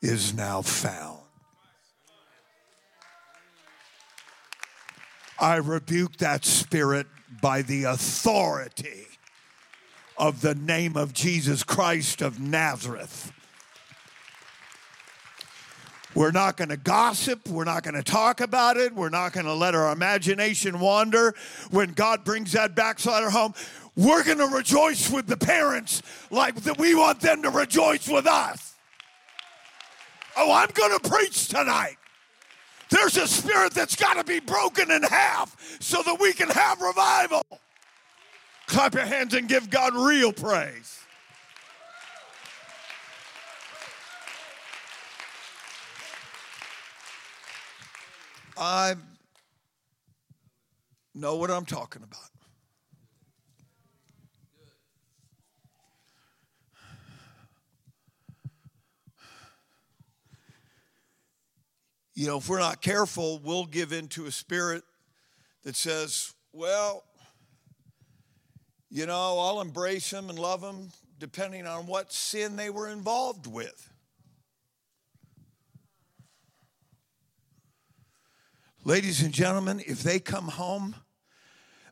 is 0.00 0.32
now 0.32 0.62
found. 0.62 1.18
I 5.38 5.56
rebuke 5.56 6.16
that 6.16 6.46
spirit 6.46 7.06
by 7.42 7.60
the 7.60 7.84
authority 7.84 9.08
of 10.16 10.40
the 10.40 10.54
name 10.54 10.96
of 10.96 11.12
Jesus 11.12 11.64
Christ 11.64 12.22
of 12.22 12.40
Nazareth. 12.40 13.30
We're 16.14 16.30
not 16.30 16.56
going 16.56 16.68
to 16.68 16.76
gossip. 16.76 17.48
We're 17.48 17.64
not 17.64 17.82
going 17.82 17.94
to 17.94 18.02
talk 18.02 18.40
about 18.40 18.76
it. 18.76 18.94
We're 18.94 19.08
not 19.08 19.32
going 19.32 19.46
to 19.46 19.54
let 19.54 19.74
our 19.74 19.92
imagination 19.92 20.78
wander. 20.78 21.34
When 21.70 21.92
God 21.92 22.24
brings 22.24 22.52
that 22.52 22.74
backslider 22.74 23.30
home, 23.30 23.54
we're 23.96 24.24
going 24.24 24.38
to 24.38 24.46
rejoice 24.46 25.10
with 25.10 25.26
the 25.26 25.36
parents 25.36 26.02
like 26.30 26.56
that 26.62 26.78
we 26.78 26.94
want 26.94 27.20
them 27.20 27.42
to 27.42 27.50
rejoice 27.50 28.08
with 28.08 28.26
us. 28.26 28.74
Oh, 30.36 30.52
I'm 30.52 30.70
going 30.72 30.98
to 30.98 31.08
preach 31.08 31.48
tonight. 31.48 31.96
There's 32.90 33.16
a 33.16 33.26
spirit 33.26 33.72
that's 33.72 33.96
got 33.96 34.14
to 34.14 34.24
be 34.24 34.40
broken 34.40 34.90
in 34.90 35.02
half 35.02 35.78
so 35.80 36.02
that 36.02 36.20
we 36.20 36.32
can 36.32 36.48
have 36.50 36.80
revival. 36.80 37.42
Clap 38.66 38.94
your 38.94 39.04
hands 39.04 39.34
and 39.34 39.48
give 39.48 39.70
God 39.70 39.94
real 39.94 40.32
praise. 40.32 41.01
I 48.56 48.94
know 51.14 51.36
what 51.36 51.50
I'm 51.50 51.64
talking 51.66 52.02
about. 52.02 52.32
you 62.14 62.26
know, 62.26 62.38
if 62.38 62.48
we're 62.48 62.58
not 62.58 62.82
careful, 62.82 63.40
we'll 63.42 63.66
give 63.66 63.92
into 63.92 64.26
a 64.26 64.30
spirit 64.30 64.82
that 65.64 65.76
says, 65.76 66.34
well, 66.52 67.04
you 68.90 69.06
know, 69.06 69.38
I'll 69.38 69.60
embrace 69.60 70.10
them 70.10 70.28
and 70.28 70.38
love 70.38 70.60
them 70.60 70.90
depending 71.18 71.66
on 71.66 71.86
what 71.86 72.12
sin 72.12 72.56
they 72.56 72.68
were 72.68 72.88
involved 72.88 73.46
with. 73.46 73.91
Ladies 78.84 79.22
and 79.22 79.32
gentlemen, 79.32 79.80
if 79.86 80.02
they 80.02 80.18
come 80.18 80.48
home, 80.48 80.96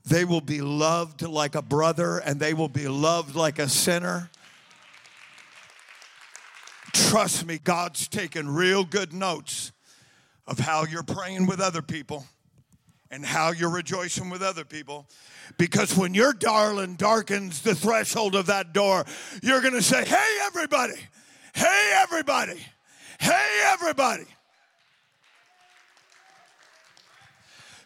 they 0.05 0.25
will 0.25 0.41
be 0.41 0.61
loved 0.61 1.23
like 1.23 1.55
a 1.55 1.63
brother 1.63 2.19
and 2.19 2.41
they 2.41 2.53
will 2.53 2.69
be 2.69 2.89
loved 2.89 3.37
like 3.37 3.61
a 3.61 3.69
sinner. 3.69 4.29
Trust 6.93 7.47
me, 7.47 7.59
God's 7.63 8.09
taken 8.09 8.49
real 8.49 8.85
good 8.85 9.13
notes 9.13 9.71
of 10.49 10.59
how 10.59 10.85
you're 10.85 11.05
praying 11.05 11.47
with 11.47 11.61
other 11.61 11.81
people 11.81 12.27
and 13.09 13.25
how 13.25 13.53
you're 13.53 13.71
rejoicing 13.71 14.29
with 14.29 14.43
other 14.43 14.65
people. 14.65 15.07
Because 15.59 15.97
when 15.97 16.13
your 16.13 16.33
darling 16.33 16.95
darkens 16.95 17.63
the 17.63 17.77
threshold 17.77 18.35
of 18.35 18.47
that 18.47 18.73
door, 18.73 19.05
you're 19.45 19.61
going 19.61 19.75
to 19.75 19.83
say, 19.83 20.05
Hey, 20.05 20.39
everybody! 20.43 20.99
Hey, 21.55 21.93
everybody! 22.03 22.59
Hey, 23.21 23.63
everybody! 23.67 24.27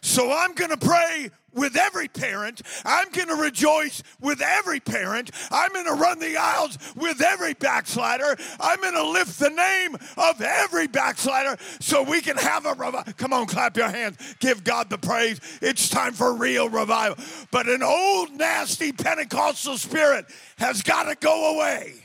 So 0.05 0.31
I'm 0.31 0.53
going 0.53 0.69
to 0.69 0.77
pray 0.77 1.31
with 1.51 1.75
every 1.75 2.07
parent. 2.07 2.61
I'm 2.85 3.09
going 3.09 3.27
to 3.27 3.33
rejoice 3.33 4.03
with 4.21 4.39
every 4.39 4.79
parent. 4.79 5.31
I'm 5.49 5.73
going 5.73 5.87
to 5.87 5.93
run 5.93 6.19
the 6.19 6.37
aisles 6.37 6.77
with 6.95 7.23
every 7.23 7.55
backslider. 7.55 8.37
I'm 8.59 8.79
going 8.81 8.93
to 8.93 9.09
lift 9.09 9.39
the 9.39 9.49
name 9.49 9.95
of 10.15 10.41
every 10.41 10.85
backslider 10.85 11.57
so 11.79 12.03
we 12.03 12.21
can 12.21 12.37
have 12.37 12.67
a 12.67 12.75
revival. 12.75 13.13
Come 13.17 13.33
on, 13.33 13.47
clap 13.47 13.75
your 13.75 13.89
hands. 13.89 14.35
Give 14.39 14.63
God 14.63 14.91
the 14.91 14.99
praise. 14.99 15.41
It's 15.59 15.89
time 15.89 16.13
for 16.13 16.35
real 16.35 16.69
revival. 16.69 17.17
But 17.49 17.67
an 17.67 17.81
old, 17.81 18.31
nasty 18.31 18.91
Pentecostal 18.91 19.79
spirit 19.79 20.27
has 20.59 20.83
got 20.83 21.05
to 21.05 21.15
go 21.15 21.55
away. 21.55 21.95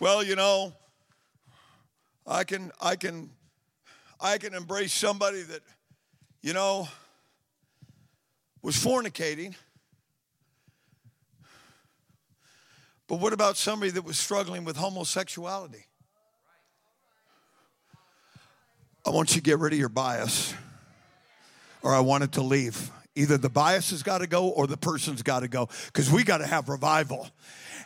Well, 0.00 0.24
you 0.24 0.34
know, 0.34 0.72
I 2.26 2.44
can, 2.44 2.72
I 2.80 2.96
can, 2.96 3.30
I 4.20 4.38
can 4.38 4.54
embrace 4.54 4.92
somebody 4.92 5.42
that, 5.42 5.60
you 6.42 6.52
know, 6.52 6.88
was 8.62 8.76
fornicating. 8.76 9.54
But 13.06 13.20
what 13.20 13.34
about 13.34 13.58
somebody 13.58 13.90
that 13.92 14.04
was 14.04 14.18
struggling 14.18 14.64
with 14.64 14.76
homosexuality? 14.76 15.84
I 19.06 19.10
want 19.10 19.34
you 19.34 19.42
to 19.42 19.42
get 19.42 19.58
rid 19.58 19.74
of 19.74 19.78
your 19.78 19.90
bias, 19.90 20.54
or 21.82 21.94
I 21.94 22.00
want 22.00 22.24
it 22.24 22.32
to 22.32 22.42
leave. 22.42 22.90
Either 23.14 23.36
the 23.36 23.50
bias 23.50 23.90
has 23.90 24.02
got 24.02 24.18
to 24.18 24.26
go 24.26 24.48
or 24.48 24.66
the 24.66 24.78
person's 24.78 25.22
got 25.22 25.40
to 25.40 25.48
go 25.48 25.68
because 25.86 26.10
we 26.10 26.24
got 26.24 26.38
to 26.38 26.46
have 26.46 26.70
revival. 26.70 27.28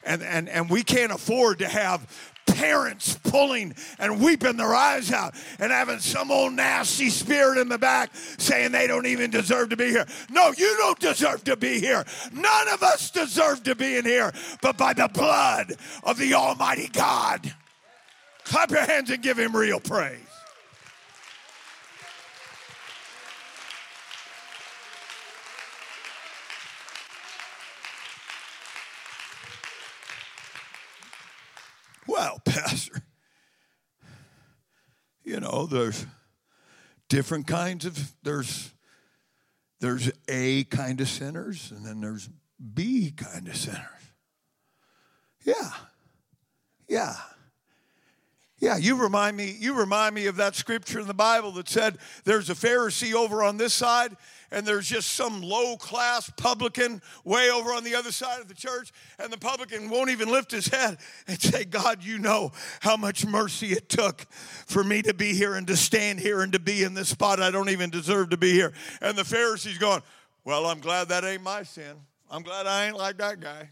And, 0.05 0.23
and, 0.23 0.49
and 0.49 0.71
we 0.71 0.85
can't 0.85 1.11
afford 1.11 1.59
to 1.59 1.69
have 1.69 2.33
parents 2.55 3.19
pulling 3.25 3.75
and 3.99 4.21
weeping 4.21 4.57
their 4.57 4.75
eyes 4.75 5.13
out 5.13 5.35
and 5.59 5.73
having 5.73 5.99
some 5.99 6.31
old 6.31 6.53
nasty 6.53 7.11
spirit 7.11 7.59
in 7.59 7.69
the 7.69 7.79
back 7.79 8.11
saying 8.39 8.73
they 8.73 8.87
don't 8.87 9.07
even 9.07 9.31
deserve 9.31 9.71
to 9.71 9.77
be 9.77 9.89
here. 9.89 10.07
No, 10.31 10.53
you 10.57 10.77
don't 10.79 10.99
deserve 10.99 11.45
to 11.45 11.57
be 11.57 11.81
here. 11.81 12.05
None 12.33 12.69
of 12.69 12.83
us 12.83 13.11
deserve 13.11 13.63
to 13.65 13.75
be 13.75 13.97
in 13.97 14.05
here, 14.05 14.33
but 14.63 14.77
by 14.77 14.93
the 14.93 15.09
blood 15.09 15.75
of 16.05 16.19
the 16.19 16.35
Almighty 16.35 16.89
God. 16.89 17.53
Clap 18.45 18.71
your 18.71 18.85
hands 18.85 19.11
and 19.11 19.23
give 19.23 19.39
him 19.39 19.55
real 19.55 19.81
praise. 19.81 20.28
Well, 32.19 32.43
Pastor, 32.45 33.01
you 35.23 35.39
know, 35.39 35.67
there's 35.67 36.05
different 37.09 37.47
kinds 37.47 37.85
of 37.85 38.13
there's 38.25 38.73
there's 39.79 40.11
A 40.27 40.65
kind 40.65 41.01
of 41.01 41.07
sinners 41.07 41.71
and 41.71 41.87
then 41.87 42.01
there's 42.01 42.29
B 42.75 43.13
kind 43.13 43.47
of 43.47 43.55
sinners. 43.55 43.79
Yeah. 45.45 45.71
Yeah. 46.89 47.15
Yeah, 48.61 48.77
you 48.77 49.01
remind 49.01 49.37
me, 49.37 49.57
you 49.59 49.75
remind 49.75 50.15
me 50.15 50.27
of 50.27 50.37
that 50.37 50.57
scripture 50.57 50.99
in 50.99 51.07
the 51.07 51.15
Bible 51.15 51.53
that 51.53 51.69
said 51.69 51.99
there's 52.25 52.51
a 52.51 52.55
Pharisee 52.55 53.15
over 53.15 53.45
on 53.45 53.57
this 53.57 53.73
side 53.73 54.17
and 54.51 54.67
there's 54.67 54.89
just 54.89 55.13
some 55.13 55.43
low 55.43 55.77
class 55.77 56.31
publican 56.37 57.03
way 57.25 57.51
over 57.51 57.71
on 57.71 57.85
the 57.85 57.95
other 57.95 58.11
side 58.11 58.41
of 58.41 58.49
the 58.49 58.55
church, 58.55 58.93
and 59.19 59.33
the 59.33 59.39
publican 59.39 59.91
won't 59.91 60.11
even 60.11 60.31
lift 60.31 60.51
his 60.51 60.69
head 60.69 60.97
and 61.27 61.41
say, 61.41 61.65
God, 61.65 62.03
you 62.03 62.19
know 62.19 62.53
how 62.81 62.97
much 62.97 63.27
mercy 63.27 63.69
it 63.69 63.89
took 63.89 64.23
for 64.67 64.83
me 64.83 65.03
to 65.03 65.13
be 65.13 65.35
here 65.35 65.55
and 65.55 65.67
to 65.67 65.77
stand 65.77 66.21
here 66.21 66.41
and 66.41 66.53
to 66.53 66.59
be 66.59 66.83
in 66.83 66.95
this 66.95 67.11
spot. 67.11 67.41
I 67.41 67.51
don't 67.51 67.69
even 67.69 67.91
deserve 67.91 68.31
to 68.31 68.37
be 68.37 68.53
here. 68.53 68.73
And 69.01 69.17
the 69.17 69.25
Pharisee's 69.25 69.79
going, 69.79 70.03
Well, 70.45 70.67
I'm 70.67 70.81
glad 70.81 71.09
that 71.11 71.25
ain't 71.25 71.43
my 71.43 71.63
sin. 71.63 71.97
I'm 72.31 72.43
glad 72.43 72.67
I 72.67 72.87
ain't 72.87 72.97
like 72.97 73.19
that 73.19 73.41
guy. 73.41 73.69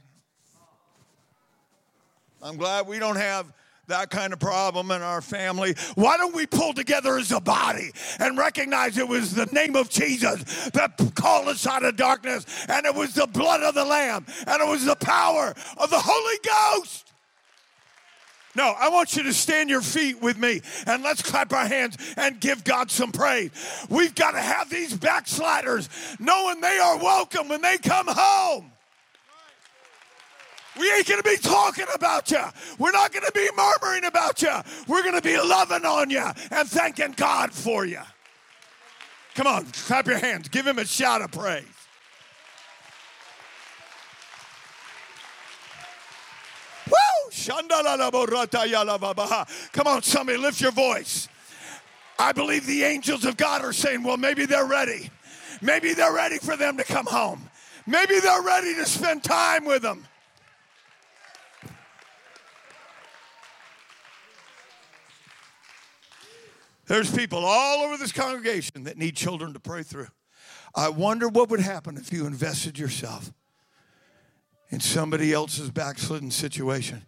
I'm 2.42 2.57
glad 2.57 2.87
we 2.87 2.99
don't 2.99 3.16
have 3.16 3.53
that 3.88 4.11
kind 4.11 4.33
of 4.33 4.38
problem 4.38 4.90
in 4.90 5.03
our 5.03 5.20
family. 5.20 5.75
Why 5.94 6.16
don't 6.16 6.35
we 6.35 6.46
pull 6.46 6.75
together 6.75 7.18
as 7.18 7.33
a 7.33 7.40
body 7.40 7.90
and 8.18 8.37
recognize 8.37 8.99
it 8.99 9.09
was 9.09 9.35
the 9.35 9.46
name 9.46 9.77
of 9.77 9.88
Jesus 9.88 10.70
that 10.70 11.01
called 11.14 11.49
us 11.49 11.66
out 11.66 11.85
of 11.85 11.96
darkness, 11.96 12.46
and 12.68 12.87
it 12.87 12.94
was 12.94 13.14
the 13.14 13.27
blood 13.27 13.62
of 13.62 13.75
the 13.75 13.85
Lamb, 13.85 14.27
and 14.46 14.62
it 14.62 14.68
was 14.68 14.85
the 14.85 14.96
power 14.96 15.55
of 15.77 15.90
the 15.90 16.01
Holy 16.01 16.38
Ghost? 16.44 17.07
No, 18.57 18.75
I 18.79 18.88
want 18.88 19.14
you 19.16 19.22
to 19.25 19.35
stand 19.35 19.68
your 19.68 19.83
feet 19.83 20.22
with 20.22 20.38
me 20.38 20.62
and 20.87 21.03
let's 21.03 21.20
clap 21.20 21.53
our 21.53 21.66
hands 21.66 21.99
and 22.16 22.40
give 22.40 22.64
God 22.64 22.90
some 22.90 23.12
praise. 23.12 23.51
We've 23.90 24.14
got 24.14 24.31
to 24.31 24.40
have 24.40 24.70
these 24.70 24.96
backsliders 24.96 25.90
knowing 26.18 26.62
they 26.62 26.79
are 26.79 26.96
welcome 26.96 27.49
when 27.49 27.61
they 27.61 27.77
come 27.77 28.07
home. 28.09 28.72
We 30.78 30.92
ain't 30.92 31.06
going 31.06 31.22
to 31.22 31.28
be 31.28 31.36
talking 31.36 31.86
about 31.94 32.30
you. 32.30 32.42
We're 32.78 32.92
not 32.92 33.12
going 33.12 33.24
to 33.24 33.32
be 33.32 33.48
murmuring 33.56 34.04
about 34.04 34.42
you. 34.42 34.54
We're 34.86 35.02
going 35.02 35.14
to 35.14 35.22
be 35.22 35.38
loving 35.38 35.84
on 35.84 36.10
you 36.10 36.24
and 36.50 36.68
thanking 36.68 37.12
God 37.16 37.52
for 37.52 37.86
you. 37.86 38.00
Come 39.34 39.46
on, 39.46 39.66
clap 39.66 40.06
your 40.06 40.18
hands. 40.18 40.48
Give 40.48 40.66
him 40.66 40.78
a 40.78 40.86
shout 40.86 41.22
of 41.22 41.30
praise. 41.30 41.64
Come 49.72 49.86
on, 49.86 50.02
somebody, 50.02 50.38
lift 50.38 50.60
your 50.60 50.72
voice. 50.72 51.28
I 52.18 52.32
believe 52.32 52.66
the 52.66 52.82
angels 52.82 53.24
of 53.24 53.36
God 53.36 53.62
are 53.62 53.72
saying, 53.72 54.02
well, 54.02 54.16
maybe 54.16 54.46
they're 54.46 54.66
ready. 54.66 55.10
Maybe 55.60 55.92
they're 55.94 56.14
ready 56.14 56.38
for 56.38 56.56
them 56.56 56.76
to 56.78 56.84
come 56.84 57.06
home. 57.06 57.48
Maybe 57.86 58.18
they're 58.20 58.42
ready 58.42 58.74
to 58.74 58.84
spend 58.86 59.22
time 59.22 59.64
with 59.64 59.82
them. 59.82 60.06
There's 66.87 67.14
people 67.14 67.44
all 67.44 67.85
over 67.85 67.96
this 67.96 68.12
congregation 68.12 68.85
that 68.85 68.96
need 68.96 69.16
children 69.16 69.53
to 69.55 69.61
pray 69.61 69.83
through. 69.83 70.09
I 70.75 70.88
wonder 70.88 71.29
what 71.29 71.51
would 71.51 71.61
happen 71.61 71.96
if 71.96 72.12
you 72.12 72.27
invested 72.27 72.79
yourself 72.79 73.33
in 74.70 74.81
somebody 74.81 75.33
else's 75.33 75.70
backslidden 75.70 76.31
situation 76.31 77.05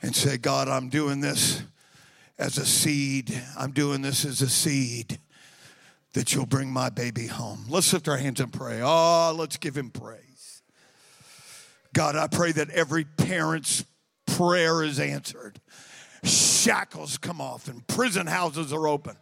and 0.00 0.14
say, 0.14 0.36
God, 0.36 0.68
I'm 0.68 0.88
doing 0.88 1.20
this 1.20 1.62
as 2.38 2.58
a 2.58 2.64
seed. 2.64 3.38
I'm 3.58 3.72
doing 3.72 4.02
this 4.02 4.24
as 4.24 4.40
a 4.40 4.48
seed 4.48 5.18
that 6.14 6.32
you'll 6.32 6.46
bring 6.46 6.70
my 6.70 6.90
baby 6.90 7.26
home. 7.26 7.66
Let's 7.68 7.92
lift 7.92 8.08
our 8.08 8.16
hands 8.16 8.40
and 8.40 8.52
pray. 8.52 8.80
Oh, 8.82 9.34
let's 9.36 9.56
give 9.56 9.76
him 9.76 9.90
praise. 9.90 10.62
God, 11.92 12.16
I 12.16 12.28
pray 12.28 12.52
that 12.52 12.70
every 12.70 13.04
parent's 13.04 13.84
prayer 14.26 14.82
is 14.82 15.00
answered 15.00 15.60
shackles 16.24 17.18
come 17.18 17.40
off 17.40 17.68
and 17.68 17.86
prison 17.86 18.26
houses 18.26 18.72
are 18.72 18.88
open. 18.88 19.16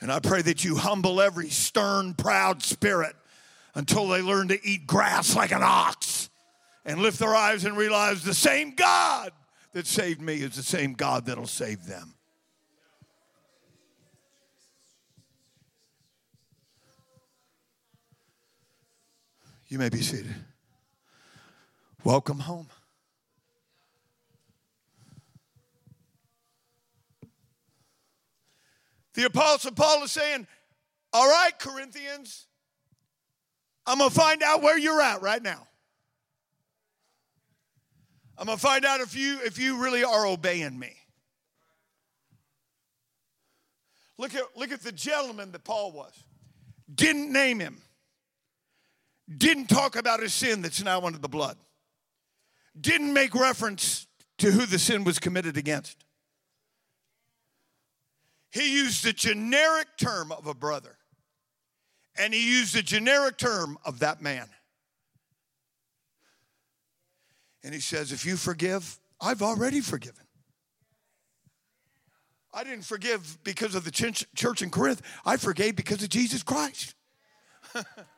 And 0.00 0.12
I 0.12 0.20
pray 0.20 0.42
that 0.42 0.64
you 0.64 0.76
humble 0.76 1.20
every 1.20 1.50
stern, 1.50 2.14
proud 2.14 2.62
spirit 2.62 3.16
until 3.74 4.08
they 4.08 4.22
learn 4.22 4.48
to 4.48 4.66
eat 4.66 4.86
grass 4.86 5.34
like 5.34 5.52
an 5.52 5.62
ox 5.62 6.30
and 6.84 7.00
lift 7.00 7.18
their 7.18 7.34
eyes 7.34 7.64
and 7.64 7.76
realize 7.76 8.22
the 8.22 8.34
same 8.34 8.74
God 8.74 9.32
that 9.72 9.86
saved 9.86 10.20
me 10.20 10.36
is 10.36 10.56
the 10.56 10.62
same 10.62 10.94
God 10.94 11.26
that'll 11.26 11.46
save 11.46 11.86
them. 11.86 12.14
You 19.68 19.78
may 19.78 19.90
be 19.90 20.00
seated. 20.00 20.34
Welcome 22.08 22.38
home. 22.38 22.68
The 29.12 29.26
Apostle 29.26 29.72
Paul 29.72 30.04
is 30.04 30.12
saying, 30.12 30.46
All 31.12 31.28
right, 31.28 31.50
Corinthians, 31.58 32.46
I'm 33.86 33.98
going 33.98 34.08
to 34.08 34.16
find 34.16 34.42
out 34.42 34.62
where 34.62 34.78
you're 34.78 35.02
at 35.02 35.20
right 35.20 35.42
now. 35.42 35.68
I'm 38.38 38.46
going 38.46 38.56
to 38.56 38.62
find 38.66 38.86
out 38.86 39.00
if 39.00 39.14
you 39.14 39.40
if 39.44 39.58
you 39.58 39.76
really 39.76 40.02
are 40.02 40.26
obeying 40.26 40.78
me. 40.78 40.96
Look 44.16 44.34
at 44.34 44.44
look 44.56 44.72
at 44.72 44.80
the 44.80 44.92
gentleman 44.92 45.52
that 45.52 45.62
Paul 45.62 45.92
was. 45.92 46.14
Didn't 46.94 47.30
name 47.30 47.60
him. 47.60 47.82
Didn't 49.36 49.66
talk 49.66 49.94
about 49.94 50.20
his 50.20 50.32
sin 50.32 50.62
that's 50.62 50.82
now 50.82 51.02
under 51.02 51.18
the 51.18 51.28
blood 51.28 51.58
didn't 52.80 53.12
make 53.12 53.34
reference 53.34 54.06
to 54.38 54.50
who 54.50 54.66
the 54.66 54.78
sin 54.78 55.04
was 55.04 55.18
committed 55.18 55.56
against. 55.56 56.04
He 58.50 58.74
used 58.74 59.04
the 59.04 59.12
generic 59.12 59.88
term 59.98 60.32
of 60.32 60.46
a 60.46 60.54
brother, 60.54 60.96
and 62.18 62.32
he 62.32 62.48
used 62.48 62.74
the 62.74 62.82
generic 62.82 63.36
term 63.36 63.78
of 63.84 63.98
that 63.98 64.22
man. 64.22 64.48
And 67.62 67.74
he 67.74 67.80
says, 67.80 68.12
If 68.12 68.24
you 68.24 68.36
forgive, 68.36 68.98
I've 69.20 69.42
already 69.42 69.80
forgiven. 69.80 70.24
I 72.54 72.64
didn't 72.64 72.84
forgive 72.84 73.38
because 73.44 73.74
of 73.74 73.84
the 73.84 73.90
church 73.90 74.62
in 74.62 74.70
Corinth, 74.70 75.02
I 75.24 75.36
forgave 75.36 75.76
because 75.76 76.02
of 76.02 76.08
Jesus 76.08 76.42
Christ. 76.42 76.94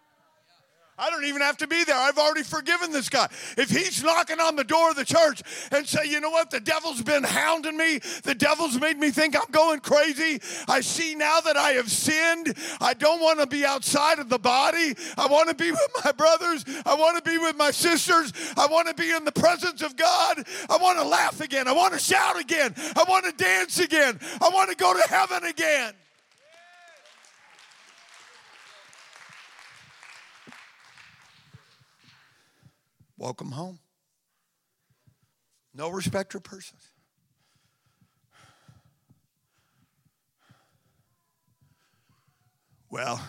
I 1.00 1.08
don't 1.08 1.24
even 1.24 1.40
have 1.40 1.56
to 1.58 1.66
be 1.66 1.82
there. 1.84 1.96
I've 1.96 2.18
already 2.18 2.42
forgiven 2.42 2.92
this 2.92 3.08
guy. 3.08 3.26
If 3.56 3.70
he's 3.70 4.04
knocking 4.04 4.38
on 4.38 4.54
the 4.54 4.64
door 4.64 4.90
of 4.90 4.96
the 4.96 5.04
church 5.04 5.42
and 5.72 5.86
say, 5.88 6.04
you 6.04 6.20
know 6.20 6.28
what, 6.28 6.50
the 6.50 6.60
devil's 6.60 7.00
been 7.00 7.24
hounding 7.24 7.76
me, 7.76 8.00
the 8.22 8.34
devil's 8.34 8.78
made 8.78 8.98
me 8.98 9.10
think 9.10 9.34
I'm 9.34 9.50
going 9.50 9.80
crazy. 9.80 10.40
I 10.68 10.82
see 10.82 11.14
now 11.14 11.40
that 11.40 11.56
I 11.56 11.70
have 11.72 11.90
sinned. 11.90 12.54
I 12.80 12.92
don't 12.92 13.20
want 13.20 13.40
to 13.40 13.46
be 13.46 13.64
outside 13.64 14.18
of 14.18 14.28
the 14.28 14.38
body. 14.38 14.94
I 15.16 15.26
want 15.26 15.48
to 15.48 15.54
be 15.54 15.70
with 15.70 15.90
my 16.04 16.12
brothers. 16.12 16.64
I 16.84 16.94
want 16.94 17.22
to 17.22 17.28
be 17.28 17.38
with 17.38 17.56
my 17.56 17.70
sisters. 17.70 18.32
I 18.56 18.66
want 18.66 18.88
to 18.88 18.94
be 18.94 19.10
in 19.10 19.24
the 19.24 19.32
presence 19.32 19.80
of 19.80 19.96
God. 19.96 20.44
I 20.68 20.76
want 20.76 20.98
to 20.98 21.04
laugh 21.04 21.40
again. 21.40 21.66
I 21.66 21.72
want 21.72 21.94
to 21.94 21.98
shout 21.98 22.38
again. 22.38 22.74
I 22.76 23.04
want 23.08 23.24
to 23.24 23.32
dance 23.32 23.78
again. 23.78 24.18
I 24.40 24.50
want 24.50 24.68
to 24.70 24.76
go 24.76 24.92
to 24.92 25.08
heaven 25.08 25.44
again. 25.44 25.94
Welcome 33.20 33.50
home. 33.50 33.78
No 35.74 35.90
respect 35.90 36.34
of 36.34 36.42
persons. 36.42 36.90
Well, 42.90 43.22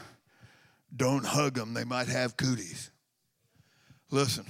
don't 0.96 1.26
hug 1.26 1.56
them. 1.56 1.74
They 1.74 1.84
might 1.84 2.08
have 2.08 2.38
cooties. 2.38 2.90
Listen, 4.10 4.46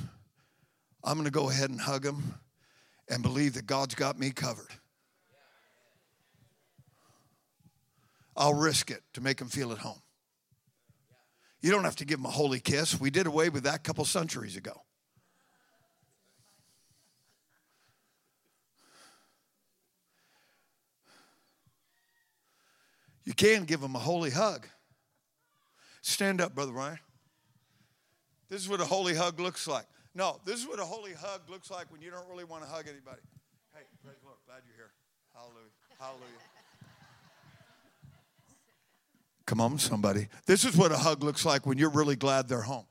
I'm 1.04 1.16
going 1.16 1.26
to 1.26 1.32
go 1.32 1.50
ahead 1.50 1.72
and 1.72 1.82
hug 1.82 2.04
them 2.04 2.36
and 3.10 3.24
believe 3.24 3.56
that 3.56 3.66
God's 3.66 3.96
got 3.96 4.20
me 4.20 4.30
covered. 4.30 4.70
I'll 8.38 8.54
risk 8.54 8.92
it 8.92 9.02
to 9.14 9.22
make 9.22 9.38
them 9.38 9.50
feel 9.50 9.72
at 9.72 9.80
home. 9.80 10.04
You 11.62 11.72
don't 11.72 11.84
have 11.84 11.96
to 11.96 12.06
give 12.06 12.20
them 12.20 12.28
a 12.28 12.32
holy 12.32 12.60
kiss. 12.60 13.02
We 13.02 13.10
did 13.10 13.26
away 13.26 13.50
with 13.50 13.64
that 13.64 13.78
a 13.78 13.80
couple 13.80 14.06
centuries 14.06 14.56
ago. 14.56 14.84
You 23.32 23.36
can 23.36 23.64
give 23.64 23.80
them 23.80 23.96
a 23.96 24.00
holy 24.00 24.30
hug. 24.30 24.68
Stand 26.02 26.42
up, 26.42 26.54
Brother 26.54 26.74
Ryan. 26.74 27.00
This 28.50 28.62
is 28.62 28.68
what 28.68 28.82
a 28.82 28.86
holy 28.86 29.16
hug 29.16 29.40
looks 29.40 29.70
like. 29.70 29.86
No, 30.14 30.42
this 30.44 30.60
is 30.60 30.68
what 30.68 30.82
a 30.82 30.84
holy 30.84 31.14
hug 31.14 31.40
looks 31.50 31.72
like 31.72 31.90
when 31.94 32.02
you 32.02 32.12
don't 32.12 32.28
really 32.30 32.44
want 32.44 32.64
to 32.64 32.70
hug 32.70 32.90
anybody. 32.90 33.22
Hey, 33.74 33.84
praise 34.04 34.18
the 34.20 34.26
Lord. 34.26 34.38
Glad 34.46 34.64
you're 34.68 34.76
here. 34.76 34.92
Hallelujah. 35.34 35.70
Hallelujah. 35.98 36.28
Come 39.46 39.62
on, 39.62 39.80
somebody. 39.80 40.28
This 40.46 40.66
is 40.66 40.76
what 40.76 40.92
a 40.92 40.98
hug 40.98 41.24
looks 41.24 41.46
like 41.46 41.66
when 41.66 41.78
you're 41.78 41.90
really 41.90 42.18
glad 42.18 42.50
they're 42.50 42.60
home. 42.60 42.84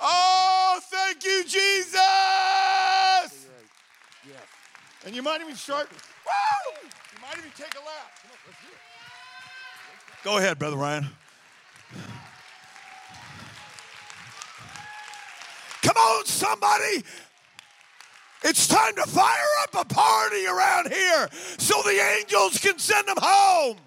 Oh, 0.00 0.78
oh 0.78 0.80
thank 0.84 1.22
you, 1.22 1.44
Jesus. 1.44 2.00
And 5.04 5.14
you 5.14 5.22
might 5.22 5.42
even 5.42 5.54
start, 5.54 5.90
woo! 5.90 6.88
Might 7.24 7.38
even 7.38 7.50
take 7.56 7.74
a 7.74 7.78
lap. 7.78 8.12
Go 10.24 10.36
ahead, 10.36 10.58
Brother 10.58 10.76
Ryan. 10.76 11.06
Come 15.82 15.96
on, 15.96 16.26
somebody. 16.26 17.02
It's 18.42 18.68
time 18.68 18.94
to 18.96 19.02
fire 19.06 19.46
up 19.62 19.74
a 19.74 19.84
party 19.86 20.46
around 20.46 20.92
here 20.92 21.28
so 21.56 21.80
the 21.82 21.98
angels 22.18 22.58
can 22.58 22.78
send 22.78 23.08
them 23.08 23.16
home. 23.18 23.78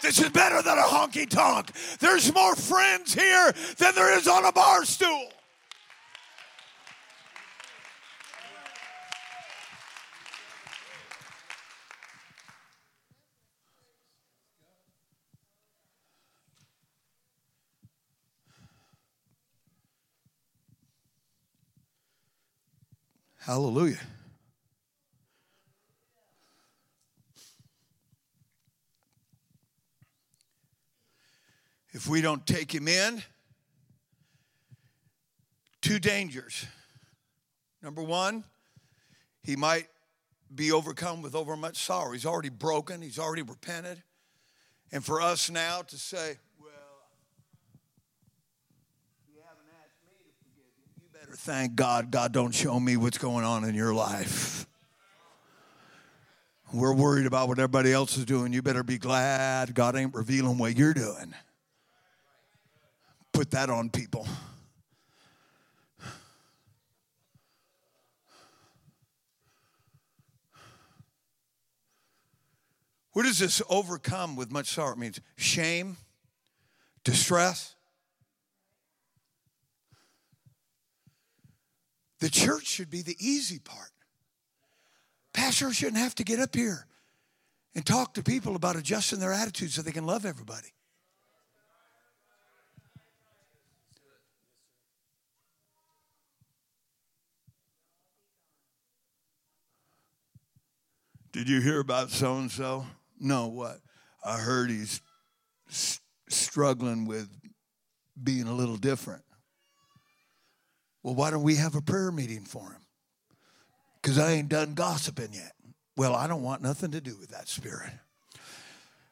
This 0.00 0.18
is 0.18 0.30
better 0.30 0.62
than 0.62 0.78
a 0.78 0.82
honky 0.82 1.28
tonk. 1.28 1.70
There's 2.00 2.34
more 2.34 2.56
friends 2.56 3.14
here 3.14 3.52
than 3.78 3.94
there 3.94 4.18
is 4.18 4.26
on 4.26 4.44
a 4.44 4.52
bar 4.52 4.84
stool. 4.84 5.28
Hallelujah. 23.44 23.98
If 31.90 32.06
we 32.08 32.20
don't 32.20 32.46
take 32.46 32.72
him 32.72 32.86
in, 32.86 33.20
two 35.80 35.98
dangers. 35.98 36.66
Number 37.82 38.00
one, 38.00 38.44
he 39.42 39.56
might 39.56 39.88
be 40.54 40.70
overcome 40.70 41.20
with 41.20 41.34
overmuch 41.34 41.78
sorrow. 41.78 42.12
He's 42.12 42.24
already 42.24 42.48
broken, 42.48 43.02
he's 43.02 43.18
already 43.18 43.42
repented. 43.42 44.04
And 44.92 45.04
for 45.04 45.20
us 45.20 45.50
now 45.50 45.82
to 45.82 45.98
say, 45.98 46.38
well, 46.60 46.70
you 49.28 49.40
haven't 49.44 49.66
asked 49.82 49.98
me 50.06 50.12
to 50.18 50.30
forgive 50.44 50.70
you, 50.78 51.02
you 51.02 51.08
better 51.12 51.21
thank 51.34 51.74
God 51.74 52.10
God 52.10 52.32
don't 52.32 52.52
show 52.52 52.78
me 52.78 52.96
what's 52.96 53.18
going 53.18 53.44
on 53.44 53.64
in 53.64 53.74
your 53.74 53.94
life. 53.94 54.66
We're 56.72 56.94
worried 56.94 57.26
about 57.26 57.48
what 57.48 57.58
everybody 57.58 57.92
else 57.92 58.16
is 58.16 58.24
doing. 58.24 58.52
You 58.52 58.62
better 58.62 58.82
be 58.82 58.98
glad 58.98 59.74
God 59.74 59.94
ain't 59.94 60.14
revealing 60.14 60.58
what 60.58 60.76
you're 60.76 60.94
doing 60.94 61.34
put 63.32 63.50
that 63.50 63.70
on 63.70 63.90
people. 63.90 64.26
What 73.12 73.24
does 73.24 73.38
this 73.38 73.60
overcome 73.68 74.36
with 74.36 74.50
much 74.50 74.68
sorrow? 74.68 74.92
It 74.92 74.98
means 74.98 75.20
shame, 75.36 75.96
distress. 77.04 77.74
The 82.22 82.30
church 82.30 82.66
should 82.68 82.88
be 82.88 83.02
the 83.02 83.16
easy 83.18 83.58
part. 83.58 83.90
Pastors 85.34 85.74
shouldn't 85.74 85.96
have 85.96 86.14
to 86.14 86.22
get 86.22 86.38
up 86.38 86.54
here 86.54 86.86
and 87.74 87.84
talk 87.84 88.14
to 88.14 88.22
people 88.22 88.54
about 88.54 88.76
adjusting 88.76 89.18
their 89.18 89.32
attitude 89.32 89.72
so 89.72 89.82
they 89.82 89.90
can 89.90 90.06
love 90.06 90.24
everybody. 90.24 90.68
Did 101.32 101.48
you 101.48 101.60
hear 101.60 101.80
about 101.80 102.10
so 102.10 102.36
and 102.36 102.52
so? 102.52 102.86
No, 103.18 103.48
what? 103.48 103.80
I 104.24 104.36
heard 104.36 104.70
he's 104.70 105.00
s- 105.68 106.00
struggling 106.28 107.04
with 107.04 107.28
being 108.22 108.46
a 108.46 108.54
little 108.54 108.76
different. 108.76 109.24
Well, 111.02 111.14
why 111.14 111.30
don't 111.30 111.42
we 111.42 111.56
have 111.56 111.74
a 111.74 111.82
prayer 111.82 112.12
meeting 112.12 112.44
for 112.44 112.70
him? 112.70 112.80
Because 114.00 114.18
I 114.18 114.32
ain't 114.32 114.48
done 114.48 114.74
gossiping 114.74 115.32
yet. 115.32 115.52
Well, 115.96 116.14
I 116.14 116.26
don't 116.26 116.42
want 116.42 116.62
nothing 116.62 116.92
to 116.92 117.00
do 117.00 117.16
with 117.18 117.30
that 117.30 117.48
spirit. 117.48 117.90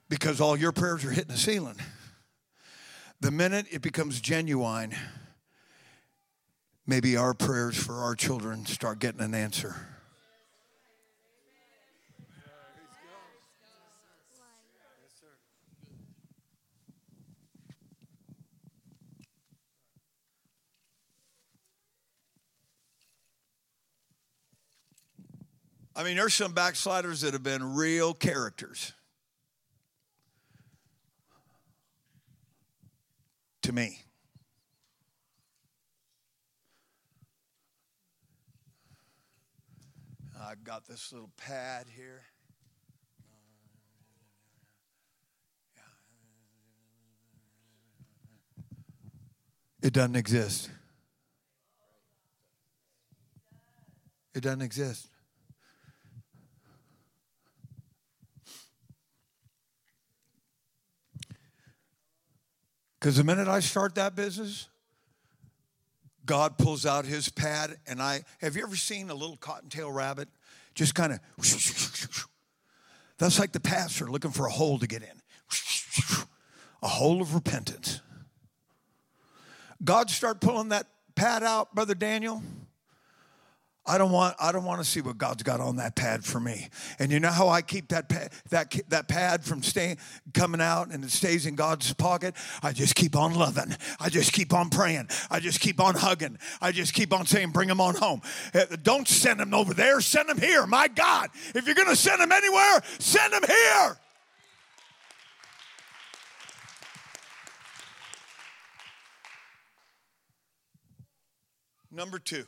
Because 0.08 0.40
all 0.40 0.56
your 0.56 0.72
prayers 0.72 1.04
are 1.04 1.10
hitting 1.10 1.32
the 1.32 1.38
ceiling. 1.38 1.76
The 3.20 3.30
minute 3.30 3.66
it 3.70 3.82
becomes 3.82 4.20
genuine, 4.20 4.94
maybe 6.86 7.16
our 7.16 7.34
prayers 7.34 7.76
for 7.76 7.96
our 7.96 8.14
children 8.14 8.66
start 8.66 8.98
getting 8.98 9.20
an 9.20 9.34
answer. 9.34 9.76
I 25.94 26.04
mean, 26.04 26.16
there's 26.16 26.34
some 26.34 26.52
backsliders 26.52 27.22
that 27.22 27.32
have 27.32 27.42
been 27.42 27.74
real 27.74 28.14
characters 28.14 28.92
to 33.62 33.72
me. 33.72 33.98
I've 40.42 40.64
got 40.64 40.86
this 40.86 41.12
little 41.12 41.30
pad 41.36 41.86
here. 41.94 42.22
It 49.82 49.92
doesn't 49.92 50.16
exist. 50.16 50.70
It 54.34 54.42
doesn't 54.42 54.62
exist. 54.62 55.08
Because 63.00 63.16
the 63.16 63.24
minute 63.24 63.48
I 63.48 63.60
start 63.60 63.94
that 63.94 64.14
business, 64.14 64.68
God 66.26 66.58
pulls 66.58 66.84
out 66.84 67.06
his 67.06 67.30
pad, 67.30 67.78
and 67.86 68.02
I 68.02 68.24
have 68.40 68.56
you 68.56 68.62
ever 68.62 68.76
seen 68.76 69.08
a 69.08 69.14
little 69.14 69.38
cottontail 69.38 69.90
rabbit 69.90 70.28
just 70.74 70.94
kind 70.94 71.14
of? 71.14 71.20
That's 73.18 73.38
like 73.38 73.52
the 73.52 73.60
pastor 73.60 74.06
looking 74.06 74.30
for 74.30 74.46
a 74.46 74.50
hole 74.50 74.78
to 74.78 74.86
get 74.86 75.02
in, 75.02 75.22
a 76.82 76.88
hole 76.88 77.22
of 77.22 77.34
repentance. 77.34 78.02
God 79.82 80.10
start 80.10 80.40
pulling 80.40 80.68
that 80.68 80.86
pad 81.14 81.42
out, 81.42 81.74
brother 81.74 81.94
Daniel. 81.94 82.42
I 83.86 83.96
don't 83.96 84.12
want 84.12 84.36
I 84.38 84.52
don't 84.52 84.64
want 84.64 84.80
to 84.80 84.84
see 84.84 85.00
what 85.00 85.16
God's 85.16 85.42
got 85.42 85.60
on 85.60 85.76
that 85.76 85.96
pad 85.96 86.24
for 86.24 86.38
me. 86.38 86.68
And 86.98 87.10
you 87.10 87.18
know 87.18 87.30
how 87.30 87.48
I 87.48 87.62
keep 87.62 87.88
that 87.88 88.08
pad, 88.08 88.30
that 88.50 88.74
that 88.88 89.08
pad 89.08 89.42
from 89.44 89.62
staying 89.62 89.98
coming 90.34 90.60
out 90.60 90.90
and 90.90 91.02
it 91.02 91.10
stays 91.10 91.46
in 91.46 91.54
God's 91.54 91.92
pocket? 91.94 92.34
I 92.62 92.72
just 92.72 92.94
keep 92.94 93.16
on 93.16 93.34
loving. 93.34 93.74
I 93.98 94.10
just 94.10 94.32
keep 94.32 94.52
on 94.52 94.68
praying. 94.68 95.08
I 95.30 95.40
just 95.40 95.60
keep 95.60 95.80
on 95.80 95.94
hugging. 95.94 96.38
I 96.60 96.72
just 96.72 96.92
keep 96.92 97.12
on 97.12 97.26
saying 97.26 97.50
bring 97.50 97.68
them 97.68 97.80
on 97.80 97.94
home. 97.94 98.20
Uh, 98.54 98.66
don't 98.82 99.08
send 99.08 99.40
them 99.40 99.54
over 99.54 99.72
there, 99.72 100.00
send 100.02 100.28
them 100.28 100.38
here. 100.38 100.66
My 100.66 100.86
God, 100.86 101.30
if 101.54 101.66
you're 101.66 101.74
going 101.74 101.88
to 101.88 101.96
send 101.96 102.20
them 102.20 102.32
anywhere, 102.32 102.82
send 102.98 103.32
them 103.32 103.42
here. 103.46 103.96
Number 111.90 112.18
2. 112.18 112.44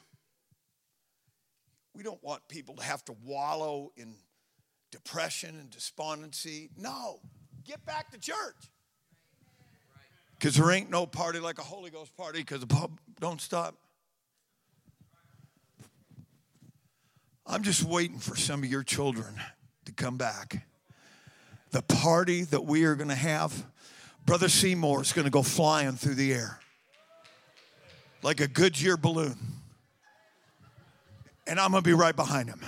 We 1.95 2.03
don't 2.03 2.23
want 2.23 2.47
people 2.49 2.77
to 2.77 2.83
have 2.83 3.05
to 3.07 3.15
wallow 3.25 3.93
in 3.97 4.15
depression 4.91 5.59
and 5.59 5.71
despondency. 5.71 6.71
No, 6.77 7.21
get 7.65 7.85
back 7.85 8.11
to 8.13 8.19
church. 8.19 8.71
Because 10.39 10.57
there 10.57 10.71
ain't 10.71 10.91
no 10.91 11.07
party 11.07 11.39
like 11.39 11.59
a 11.59 11.63
Holy 11.63 11.91
Ghost 11.91 12.17
party 12.17 12.41
because 12.41 12.61
the 12.61 12.67
pub 12.67 12.99
don't 13.21 13.41
stop. 13.41 13.77
I'm 17.47 17.63
just 17.63 17.85
waiting 17.85 18.19
for 18.19 18.37
some 18.37 18.63
of 18.63 18.71
your 18.71 18.83
children 18.83 19.35
to 19.85 19.93
come 19.93 20.17
back. 20.17 20.67
The 21.71 21.83
party 21.83 22.43
that 22.45 22.65
we 22.65 22.85
are 22.85 22.95
going 22.95 23.09
to 23.09 23.15
have, 23.15 23.67
Brother 24.27 24.49
Seymour 24.49 25.03
is 25.03 25.13
going 25.13 25.25
to 25.25 25.31
go 25.31 25.43
flying 25.43 25.93
through 25.93 26.15
the 26.15 26.33
air 26.33 26.59
like 28.23 28.41
a 28.41 28.49
Goodyear 28.49 28.97
balloon 28.97 29.37
and 31.47 31.59
I'm 31.59 31.71
going 31.71 31.83
to 31.83 31.89
be 31.89 31.95
right 31.95 32.15
behind 32.15 32.49
him. 32.49 32.61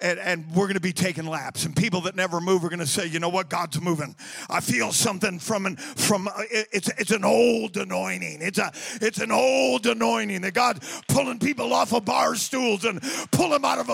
And, 0.00 0.18
and, 0.18 0.44
we're 0.50 0.64
going 0.64 0.74
to 0.74 0.80
be 0.80 0.92
taking 0.92 1.24
laps. 1.24 1.64
And 1.64 1.74
people 1.74 2.00
that 2.02 2.16
never 2.16 2.40
move 2.40 2.64
are 2.64 2.68
going 2.68 2.80
to 2.80 2.86
say, 2.86 3.06
you 3.06 3.20
know 3.20 3.28
what, 3.28 3.48
God's 3.48 3.80
moving. 3.80 4.16
I 4.50 4.60
feel 4.60 4.90
something 4.90 5.38
from 5.38 5.66
an, 5.66 5.76
from 5.76 6.26
uh, 6.26 6.32
it's 6.50 6.88
it's 6.98 7.12
an 7.12 7.24
old 7.24 7.76
anointing. 7.76 8.42
It's 8.42 8.58
a 8.58 8.72
it's 9.00 9.20
an 9.20 9.30
old 9.30 9.86
anointing 9.86 10.40
that 10.42 10.52
God 10.52 10.82
pulling 11.08 11.38
people 11.38 11.72
off 11.72 11.94
of 11.94 12.04
bar 12.04 12.34
stools 12.34 12.84
and 12.84 13.00
pulling 13.30 13.62
them 13.62 13.64
out 13.64 13.78
of 13.78 13.88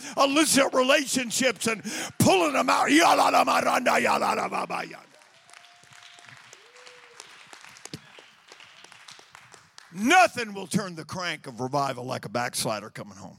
illicit 0.18 0.74
relationships 0.74 1.66
and 1.66 1.82
pulling 2.18 2.52
them 2.52 2.68
out. 2.68 2.90
Nothing 9.92 10.52
will 10.52 10.66
turn 10.66 10.94
the 10.94 11.04
crank 11.04 11.46
of 11.46 11.60
revival 11.60 12.04
like 12.04 12.26
a 12.26 12.28
backslider 12.28 12.90
coming 12.90 13.16
home. 13.16 13.38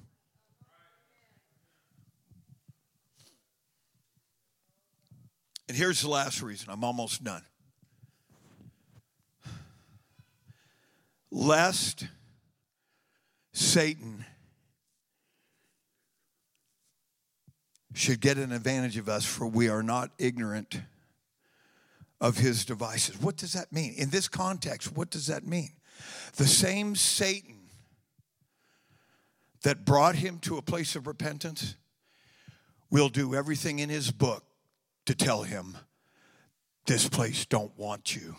And 5.68 5.78
here's 5.78 6.02
the 6.02 6.10
last 6.10 6.42
reason 6.42 6.70
I'm 6.70 6.84
almost 6.84 7.24
done. 7.24 7.44
Lest 11.30 12.08
Satan 13.54 14.26
should 17.94 18.22
get 18.22 18.38
an 18.38 18.52
advantage 18.52 18.98
of 18.98 19.10
us, 19.10 19.26
for 19.26 19.46
we 19.46 19.68
are 19.68 19.84
not 19.84 20.12
ignorant 20.18 20.80
of 22.22 22.38
his 22.38 22.64
devices. 22.64 23.20
What 23.20 23.36
does 23.36 23.54
that 23.54 23.74
mean? 23.74 23.94
In 23.98 24.10
this 24.10 24.28
context, 24.28 24.96
what 24.96 25.10
does 25.10 25.28
that 25.28 25.46
mean? 25.46 25.72
The 26.36 26.48
same 26.48 26.96
Satan 26.96 27.56
that 29.64 29.86
brought 29.86 30.16
him 30.16 30.40
to 30.40 30.58
a 30.58 30.62
place 30.62 30.96
of 30.96 31.08
repentance 31.08 31.76
will 32.90 33.10
do 33.10 33.36
everything 33.36 33.80
in 33.80 33.90
his 33.90 34.12
book 34.12 34.47
to 35.08 35.16
tell 35.16 35.44
him, 35.44 35.78
this 36.86 37.10
place 37.10 37.46
don't 37.46 37.78
want 37.78 38.16
you. 38.16 38.36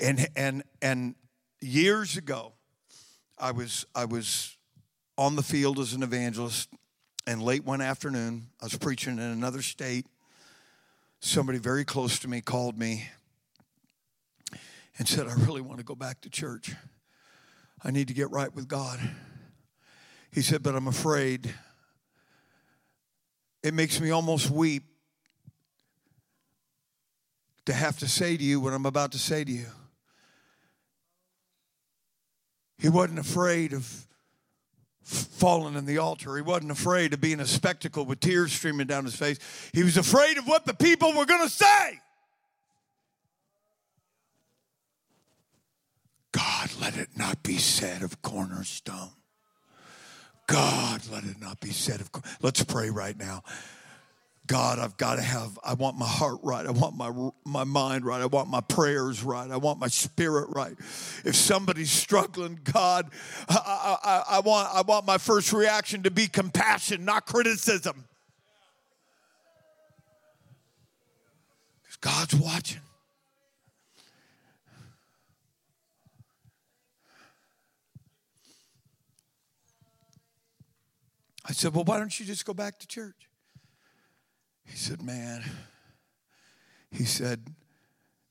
And 0.00 0.28
and 0.36 0.62
and 0.80 1.14
years 1.60 2.16
ago, 2.16 2.52
I 3.38 3.50
was 3.50 3.86
I 3.94 4.04
was 4.04 4.56
on 5.18 5.36
the 5.36 5.42
field 5.42 5.78
as 5.78 5.94
an 5.94 6.02
evangelist, 6.02 6.68
and 7.26 7.42
late 7.42 7.64
one 7.64 7.80
afternoon, 7.80 8.48
I 8.60 8.66
was 8.66 8.76
preaching 8.76 9.14
in 9.14 9.20
another 9.20 9.62
state. 9.62 10.06
Somebody 11.20 11.58
very 11.58 11.84
close 11.84 12.18
to 12.20 12.28
me 12.28 12.42
called 12.42 12.78
me 12.78 13.08
and 14.98 15.08
said, 15.08 15.26
I 15.26 15.34
really 15.34 15.62
want 15.62 15.78
to 15.78 15.84
go 15.84 15.94
back 15.94 16.20
to 16.22 16.30
church. 16.30 16.74
I 17.82 17.90
need 17.90 18.08
to 18.08 18.14
get 18.14 18.30
right 18.30 18.54
with 18.54 18.68
God. 18.68 19.00
He 20.30 20.42
said, 20.42 20.62
but 20.62 20.74
I'm 20.74 20.88
afraid 20.88 21.54
it 23.66 23.74
makes 23.74 24.00
me 24.00 24.10
almost 24.10 24.48
weep 24.48 24.84
to 27.64 27.72
have 27.72 27.98
to 27.98 28.06
say 28.06 28.36
to 28.36 28.44
you 28.44 28.60
what 28.60 28.72
I'm 28.72 28.86
about 28.86 29.10
to 29.12 29.18
say 29.18 29.42
to 29.42 29.50
you. 29.50 29.66
He 32.78 32.88
wasn't 32.88 33.18
afraid 33.18 33.72
of 33.72 34.06
falling 35.02 35.74
in 35.74 35.84
the 35.84 35.98
altar. 35.98 36.36
He 36.36 36.42
wasn't 36.42 36.70
afraid 36.70 37.12
of 37.12 37.20
being 37.20 37.40
a 37.40 37.46
spectacle 37.46 38.04
with 38.04 38.20
tears 38.20 38.52
streaming 38.52 38.86
down 38.86 39.04
his 39.04 39.16
face. 39.16 39.40
He 39.72 39.82
was 39.82 39.96
afraid 39.96 40.38
of 40.38 40.46
what 40.46 40.64
the 40.64 40.74
people 40.74 41.12
were 41.12 41.26
going 41.26 41.42
to 41.42 41.52
say. 41.52 42.00
God, 46.30 46.70
let 46.80 46.96
it 46.96 47.08
not 47.16 47.42
be 47.42 47.58
said 47.58 48.02
of 48.02 48.22
Cornerstone. 48.22 49.10
God, 50.46 51.02
let 51.10 51.24
it 51.24 51.40
not 51.40 51.60
be 51.60 51.70
said 51.70 52.00
of. 52.00 52.10
Let's 52.40 52.62
pray 52.62 52.90
right 52.90 53.18
now. 53.18 53.42
God, 54.46 54.78
I've 54.78 54.96
got 54.96 55.16
to 55.16 55.22
have, 55.22 55.58
I 55.64 55.74
want 55.74 55.98
my 55.98 56.06
heart 56.06 56.38
right. 56.42 56.64
I 56.64 56.70
want 56.70 56.96
my, 56.96 57.30
my 57.44 57.64
mind 57.64 58.04
right. 58.04 58.20
I 58.20 58.26
want 58.26 58.48
my 58.48 58.60
prayers 58.60 59.24
right. 59.24 59.50
I 59.50 59.56
want 59.56 59.80
my 59.80 59.88
spirit 59.88 60.50
right. 60.54 60.76
If 61.24 61.34
somebody's 61.34 61.90
struggling, 61.90 62.60
God, 62.62 63.10
I, 63.48 63.98
I, 64.04 64.36
I, 64.36 64.40
want, 64.40 64.68
I 64.72 64.82
want 64.82 65.04
my 65.04 65.18
first 65.18 65.52
reaction 65.52 66.04
to 66.04 66.12
be 66.12 66.28
compassion, 66.28 67.04
not 67.04 67.26
criticism. 67.26 68.04
Because 71.82 71.96
God's 71.96 72.36
watching. 72.36 72.85
I 81.48 81.52
said, 81.52 81.74
Well, 81.74 81.84
why 81.84 81.98
don't 81.98 82.18
you 82.18 82.26
just 82.26 82.44
go 82.44 82.54
back 82.54 82.78
to 82.80 82.86
church? 82.86 83.28
He 84.64 84.76
said, 84.76 85.02
Man, 85.02 85.42
he 86.90 87.04
said, 87.04 87.46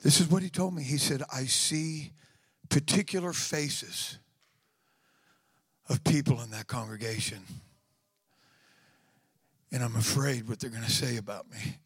This 0.02 0.20
is 0.20 0.28
what 0.28 0.44
he 0.44 0.50
told 0.50 0.74
me. 0.74 0.84
He 0.84 0.98
said, 0.98 1.24
I 1.34 1.46
see 1.46 2.12
particular 2.70 3.32
faces 3.32 4.18
of 5.88 6.04
people 6.04 6.42
in 6.42 6.50
that 6.52 6.68
congregation. 6.68 7.40
And 9.72 9.84
I'm 9.84 9.96
afraid 9.96 10.48
what 10.50 10.60
they're 10.60 10.70
going 10.70 10.84
to 10.84 10.92
say 10.92 11.18
about 11.18 11.50
me. 11.50 11.78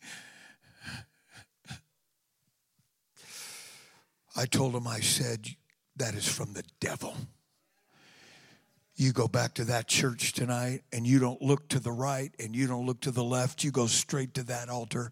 I 4.35 4.45
told 4.45 4.73
him, 4.73 4.87
I 4.87 4.99
said, 5.01 5.47
that 5.97 6.13
is 6.13 6.27
from 6.27 6.53
the 6.53 6.63
devil 6.79 7.15
you 8.99 9.13
go 9.13 9.27
back 9.27 9.53
to 9.53 9.63
that 9.65 9.87
church 9.87 10.33
tonight 10.33 10.83
and 10.91 11.07
you 11.07 11.19
don't 11.19 11.41
look 11.41 11.69
to 11.69 11.79
the 11.79 11.91
right 11.91 12.31
and 12.37 12.53
you 12.53 12.67
don't 12.67 12.85
look 12.85 12.99
to 13.01 13.11
the 13.11 13.23
left, 13.23 13.63
you 13.63 13.71
go 13.71 13.87
straight 13.87 14.33
to 14.33 14.43
that 14.43 14.67
altar. 14.67 15.11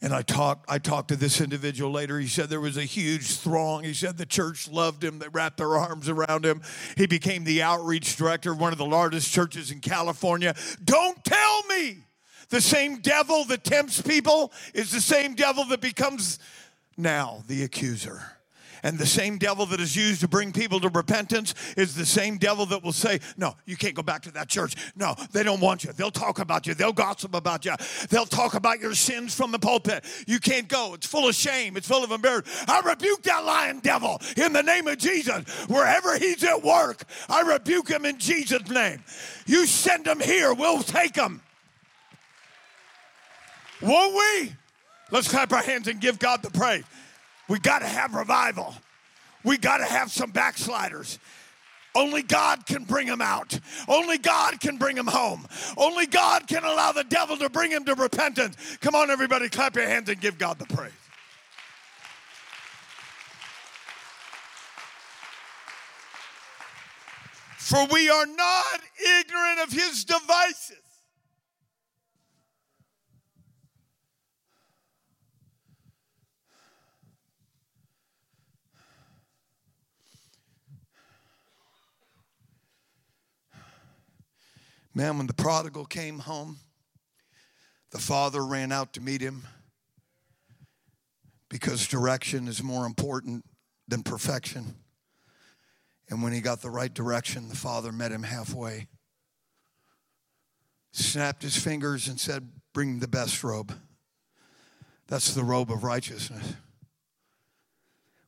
And 0.00 0.12
I 0.12 0.22
talked, 0.22 0.70
I 0.70 0.78
talked 0.78 1.08
to 1.08 1.16
this 1.16 1.40
individual 1.40 1.90
later. 1.90 2.20
He 2.20 2.28
said 2.28 2.48
there 2.48 2.60
was 2.60 2.76
a 2.76 2.84
huge 2.84 3.38
throng. 3.38 3.82
He 3.82 3.94
said 3.94 4.16
the 4.16 4.24
church 4.24 4.68
loved 4.68 5.02
him. 5.02 5.18
They 5.18 5.26
wrapped 5.26 5.56
their 5.56 5.76
arms 5.76 6.08
around 6.08 6.46
him. 6.46 6.62
He 6.96 7.08
became 7.08 7.42
the 7.42 7.62
outreach 7.62 8.16
director 8.16 8.52
of 8.52 8.60
one 8.60 8.70
of 8.70 8.78
the 8.78 8.86
largest 8.86 9.32
churches 9.32 9.72
in 9.72 9.80
California. 9.80 10.54
Don't 10.84 11.24
tell 11.24 11.62
me 11.64 12.04
the 12.48 12.60
same 12.60 13.00
devil 13.00 13.44
that 13.46 13.64
tempts 13.64 14.00
people 14.00 14.52
is 14.72 14.92
the 14.92 15.00
same 15.00 15.34
devil 15.34 15.64
that 15.64 15.80
becomes 15.80 16.38
now 16.96 17.42
the 17.48 17.64
accuser. 17.64 18.37
And 18.82 18.98
the 18.98 19.06
same 19.06 19.38
devil 19.38 19.66
that 19.66 19.80
is 19.80 19.96
used 19.96 20.20
to 20.20 20.28
bring 20.28 20.52
people 20.52 20.80
to 20.80 20.88
repentance 20.88 21.54
is 21.76 21.94
the 21.94 22.06
same 22.06 22.38
devil 22.38 22.66
that 22.66 22.82
will 22.82 22.92
say, 22.92 23.20
No, 23.36 23.56
you 23.66 23.76
can't 23.76 23.94
go 23.94 24.02
back 24.02 24.22
to 24.22 24.30
that 24.32 24.48
church. 24.48 24.74
No, 24.96 25.14
they 25.32 25.42
don't 25.42 25.60
want 25.60 25.84
you. 25.84 25.92
They'll 25.92 26.10
talk 26.10 26.38
about 26.38 26.66
you. 26.66 26.74
They'll 26.74 26.92
gossip 26.92 27.34
about 27.34 27.64
you. 27.64 27.74
They'll 28.10 28.26
talk 28.26 28.54
about 28.54 28.80
your 28.80 28.94
sins 28.94 29.34
from 29.34 29.52
the 29.52 29.58
pulpit. 29.58 30.04
You 30.26 30.38
can't 30.38 30.68
go. 30.68 30.94
It's 30.94 31.06
full 31.06 31.28
of 31.28 31.34
shame. 31.34 31.76
It's 31.76 31.88
full 31.88 32.04
of 32.04 32.10
embarrassment. 32.10 32.68
I 32.68 32.80
rebuke 32.80 33.22
that 33.24 33.44
lying 33.44 33.80
devil 33.80 34.20
in 34.36 34.52
the 34.52 34.62
name 34.62 34.86
of 34.86 34.98
Jesus. 34.98 35.44
Wherever 35.68 36.18
he's 36.18 36.44
at 36.44 36.62
work, 36.62 37.02
I 37.28 37.42
rebuke 37.42 37.88
him 37.88 38.04
in 38.04 38.18
Jesus' 38.18 38.68
name. 38.68 39.02
You 39.46 39.66
send 39.66 40.06
him 40.06 40.20
here, 40.20 40.52
we'll 40.54 40.82
take 40.82 41.16
him. 41.16 41.42
Won't 43.80 44.14
we? 44.14 44.52
Let's 45.10 45.28
clap 45.28 45.52
our 45.52 45.62
hands 45.62 45.88
and 45.88 46.00
give 46.00 46.18
God 46.18 46.42
the 46.42 46.50
praise. 46.50 46.84
We 47.48 47.58
got 47.58 47.80
to 47.80 47.86
have 47.86 48.14
revival. 48.14 48.74
We 49.44 49.56
got 49.56 49.78
to 49.78 49.84
have 49.84 50.10
some 50.12 50.30
backsliders. 50.30 51.18
Only 51.94 52.22
God 52.22 52.66
can 52.66 52.84
bring 52.84 53.06
them 53.06 53.22
out. 53.22 53.58
Only 53.88 54.18
God 54.18 54.60
can 54.60 54.76
bring 54.76 54.94
them 54.94 55.06
home. 55.06 55.46
Only 55.76 56.06
God 56.06 56.46
can 56.46 56.62
allow 56.62 56.92
the 56.92 57.04
devil 57.04 57.36
to 57.38 57.48
bring 57.48 57.70
him 57.70 57.84
to 57.86 57.94
repentance. 57.94 58.56
Come 58.80 58.94
on, 58.94 59.10
everybody, 59.10 59.48
clap 59.48 59.74
your 59.74 59.86
hands 59.86 60.08
and 60.08 60.20
give 60.20 60.38
God 60.38 60.58
the 60.58 60.66
praise. 60.66 60.92
For 67.56 67.86
we 67.92 68.08
are 68.08 68.26
not 68.26 68.80
ignorant 69.20 69.60
of 69.60 69.72
his 69.72 70.04
devices. 70.04 70.87
Man, 84.94 85.18
when 85.18 85.26
the 85.26 85.34
prodigal 85.34 85.84
came 85.84 86.20
home, 86.20 86.58
the 87.90 87.98
father 87.98 88.44
ran 88.44 88.72
out 88.72 88.92
to 88.94 89.00
meet 89.00 89.20
him 89.20 89.46
because 91.48 91.86
direction 91.86 92.48
is 92.48 92.62
more 92.62 92.86
important 92.86 93.44
than 93.86 94.02
perfection. 94.02 94.74
And 96.10 96.22
when 96.22 96.32
he 96.32 96.40
got 96.40 96.62
the 96.62 96.70
right 96.70 96.92
direction, 96.92 97.48
the 97.48 97.56
father 97.56 97.92
met 97.92 98.12
him 98.12 98.22
halfway, 98.22 98.88
snapped 100.92 101.42
his 101.42 101.56
fingers, 101.56 102.08
and 102.08 102.18
said, 102.18 102.50
Bring 102.72 102.98
the 102.98 103.08
best 103.08 103.42
robe. 103.42 103.74
That's 105.06 105.34
the 105.34 105.44
robe 105.44 105.70
of 105.70 105.84
righteousness. 105.84 106.54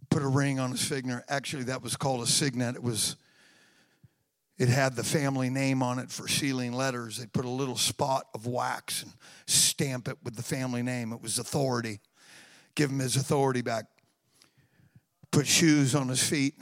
Put 0.08 0.22
a 0.22 0.28
ring 0.28 0.58
on 0.58 0.72
his 0.72 0.82
finger. 0.82 1.24
Actually, 1.28 1.64
that 1.64 1.82
was 1.82 1.96
called 1.96 2.22
a 2.22 2.26
signet. 2.26 2.74
It 2.74 2.82
was 2.82 3.16
it 4.60 4.68
had 4.68 4.94
the 4.94 5.02
family 5.02 5.48
name 5.48 5.82
on 5.82 5.98
it 5.98 6.10
for 6.10 6.28
sealing 6.28 6.74
letters. 6.74 7.16
They'd 7.16 7.32
put 7.32 7.46
a 7.46 7.48
little 7.48 7.78
spot 7.78 8.26
of 8.34 8.46
wax 8.46 9.02
and 9.02 9.10
stamp 9.46 10.06
it 10.06 10.18
with 10.22 10.36
the 10.36 10.42
family 10.42 10.82
name. 10.82 11.14
It 11.14 11.22
was 11.22 11.38
authority. 11.38 11.98
Give 12.74 12.90
him 12.90 12.98
his 12.98 13.16
authority 13.16 13.62
back. 13.62 13.86
Put 15.30 15.46
shoes 15.46 15.94
on 15.94 16.08
his 16.08 16.22
feet. 16.22 16.56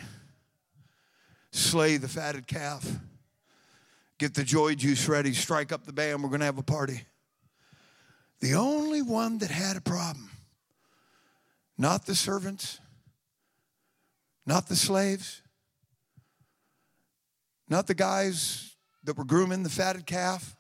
Slay 1.51 1.97
the 1.97 2.07
fatted 2.07 2.47
calf. 2.47 2.89
Get 4.19 4.33
the 4.33 4.45
joy 4.45 4.77
juice 4.77 5.09
ready. 5.09 5.33
Strike 5.33 5.73
up 5.73 5.85
the 5.85 5.93
band. 5.93 6.23
We're 6.23 6.29
going 6.29 6.39
to 6.39 6.47
have 6.47 6.59
a 6.59 6.63
party. 6.63 7.03
The 8.39 8.55
only 8.55 9.03
one 9.03 9.39
that 9.39 9.51
had 9.51 9.77
a 9.77 9.81
problem, 9.81 10.31
not 11.77 12.07
the 12.07 12.15
servants, 12.15 12.79
not 14.47 14.69
the 14.69 14.77
slaves, 14.77 15.43
not 17.69 17.87
the 17.87 17.95
guys 17.95 18.75
that 19.05 19.17
were 19.17 19.25
grooming 19.25 19.63
the 19.63 19.71
fatted 19.71 20.07
calf. 20.07 20.55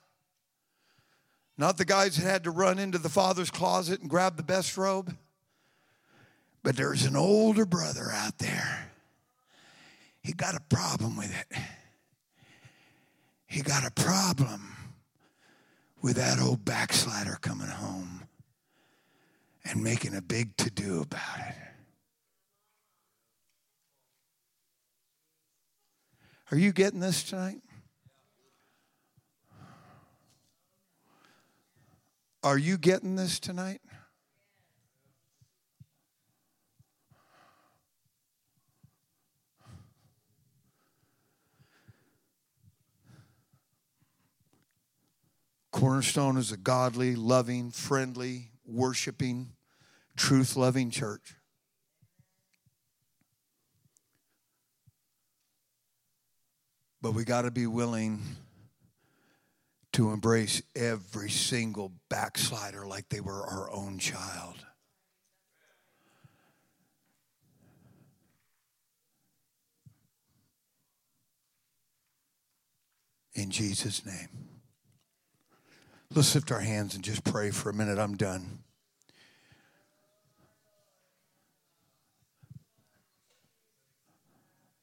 Not 1.56 1.76
the 1.76 1.84
guys 1.84 2.16
that 2.16 2.24
had 2.24 2.44
to 2.44 2.50
run 2.50 2.78
into 2.78 2.98
the 2.98 3.08
father's 3.08 3.50
closet 3.50 4.00
and 4.00 4.08
grab 4.08 4.36
the 4.36 4.42
best 4.42 4.76
robe. 4.76 5.16
But 6.62 6.76
there's 6.76 7.04
an 7.04 7.16
older 7.16 7.66
brother 7.66 8.10
out 8.12 8.38
there. 8.38 8.90
He 10.22 10.32
got 10.32 10.54
a 10.54 10.60
problem 10.68 11.16
with 11.16 11.34
it. 11.34 11.58
He 13.46 13.62
got 13.62 13.86
a 13.86 13.90
problem 13.90 14.76
with 16.02 16.16
that 16.16 16.38
old 16.38 16.64
backslider 16.64 17.38
coming 17.40 17.68
home 17.68 18.22
and 19.64 19.82
making 19.82 20.14
a 20.14 20.22
big 20.22 20.56
to 20.58 20.70
do 20.70 21.00
about 21.00 21.40
it. 21.48 21.67
Are 26.50 26.56
you 26.56 26.72
getting 26.72 27.00
this 27.00 27.22
tonight? 27.22 27.60
Are 32.42 32.56
you 32.56 32.78
getting 32.78 33.16
this 33.16 33.38
tonight? 33.38 33.82
Cornerstone 45.70 46.38
is 46.38 46.50
a 46.50 46.56
godly, 46.56 47.14
loving, 47.14 47.70
friendly, 47.70 48.52
worshiping, 48.64 49.50
truth 50.16 50.56
loving 50.56 50.90
church. 50.90 51.37
But 57.08 57.14
we 57.14 57.24
got 57.24 57.42
to 57.42 57.50
be 57.50 57.66
willing 57.66 58.20
to 59.92 60.10
embrace 60.10 60.60
every 60.76 61.30
single 61.30 61.90
backslider 62.10 62.86
like 62.86 63.08
they 63.08 63.22
were 63.22 63.46
our 63.46 63.70
own 63.70 63.98
child. 63.98 64.56
In 73.32 73.50
Jesus' 73.50 74.04
name. 74.04 74.28
Let's 76.14 76.34
lift 76.34 76.52
our 76.52 76.60
hands 76.60 76.94
and 76.94 77.02
just 77.02 77.24
pray 77.24 77.50
for 77.52 77.70
a 77.70 77.74
minute. 77.74 77.98
I'm 77.98 78.18
done. 78.18 78.58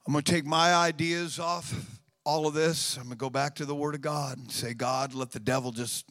I'm 0.07 0.13
going 0.13 0.23
to 0.23 0.31
take 0.31 0.43
my 0.43 0.73
ideas 0.73 1.37
off 1.37 2.01
all 2.25 2.47
of 2.47 2.55
this, 2.55 2.97
I'm 2.97 3.03
going 3.03 3.11
to 3.11 3.17
go 3.17 3.29
back 3.29 3.55
to 3.55 3.65
the 3.65 3.75
Word 3.75 3.93
of 3.93 4.01
God 4.01 4.39
and 4.39 4.51
say, 4.51 4.73
God, 4.73 5.13
let 5.13 5.31
the 5.31 5.39
devil 5.39 5.71
just. 5.71 6.05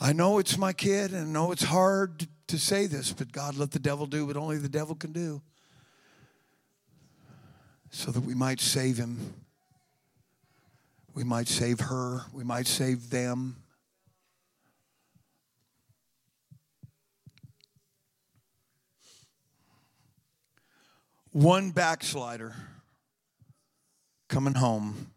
I 0.00 0.12
know 0.12 0.38
it's 0.38 0.58
my 0.58 0.74
kid 0.74 1.12
and 1.12 1.28
I 1.28 1.30
know 1.30 1.50
it's 1.50 1.64
hard 1.64 2.28
to 2.48 2.58
say 2.58 2.86
this, 2.86 3.10
but 3.12 3.32
God, 3.32 3.56
let 3.56 3.70
the 3.70 3.78
devil 3.78 4.06
do 4.06 4.26
what 4.26 4.36
only 4.36 4.58
the 4.58 4.68
devil 4.68 4.94
can 4.94 5.12
do 5.12 5.40
so 7.90 8.10
that 8.10 8.20
we 8.20 8.34
might 8.34 8.60
save 8.60 8.98
him. 8.98 9.34
We 11.14 11.24
might 11.24 11.48
save 11.48 11.80
her. 11.80 12.20
We 12.32 12.44
might 12.44 12.66
save 12.66 13.08
them. 13.08 13.56
One 21.32 21.70
backslider 21.70 22.54
coming 24.28 24.54
home 24.54 25.12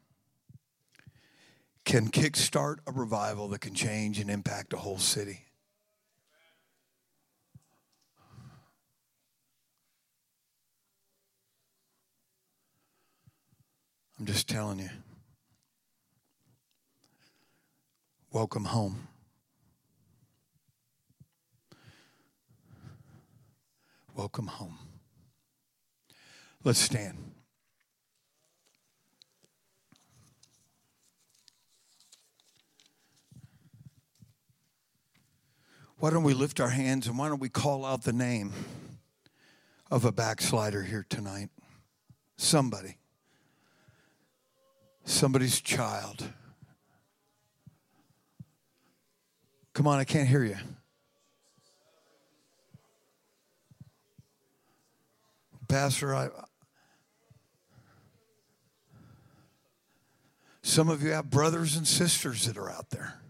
can 1.84 2.10
kickstart 2.10 2.78
a 2.88 2.92
revival 2.92 3.48
that 3.50 3.60
can 3.60 3.74
change 3.74 4.20
and 4.20 4.30
impact 4.30 4.74
a 4.74 4.78
whole 4.78 4.98
city. 4.98 5.46
I'm 14.18 14.26
just 14.26 14.48
telling 14.48 14.80
you. 14.80 14.90
Welcome 18.32 18.66
home. 18.66 19.08
Welcome 24.16 24.48
home. 24.48 24.78
Let's 26.64 26.80
stand. 26.80 27.18
Why 36.02 36.10
don't 36.10 36.24
we 36.24 36.34
lift 36.34 36.60
our 36.60 36.70
hands 36.70 37.06
and 37.06 37.16
why 37.16 37.30
don't 37.30 37.40
we 37.40 37.48
call 37.48 37.86
out 37.86 38.02
the 38.02 38.12
name 38.12 38.54
of 39.92 40.04
a 40.04 40.12
backslider 40.12 40.82
here 40.82 41.06
tonight? 41.08 41.50
Somebody. 42.38 42.98
Somebody's 45.06 45.62
child. 45.62 46.24
Come 49.76 49.86
on, 49.86 50.00
I 50.00 50.04
can't 50.04 50.28
hear 50.28 50.44
you. 50.44 50.58
Pastor, 55.68 56.16
I. 56.16 56.30
Some 60.64 60.90
of 60.90 61.04
you 61.04 61.12
have 61.12 61.30
brothers 61.30 61.76
and 61.76 61.88
sisters 61.88 62.48
that 62.48 62.58
are 62.58 62.72
out 62.72 62.90
there. 62.90 63.21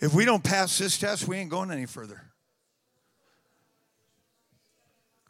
If 0.00 0.14
we 0.14 0.24
don't 0.24 0.44
pass 0.44 0.78
this 0.78 0.98
test, 0.98 1.26
we 1.26 1.36
ain't 1.36 1.50
going 1.50 1.70
any 1.70 1.86
further. 1.86 2.22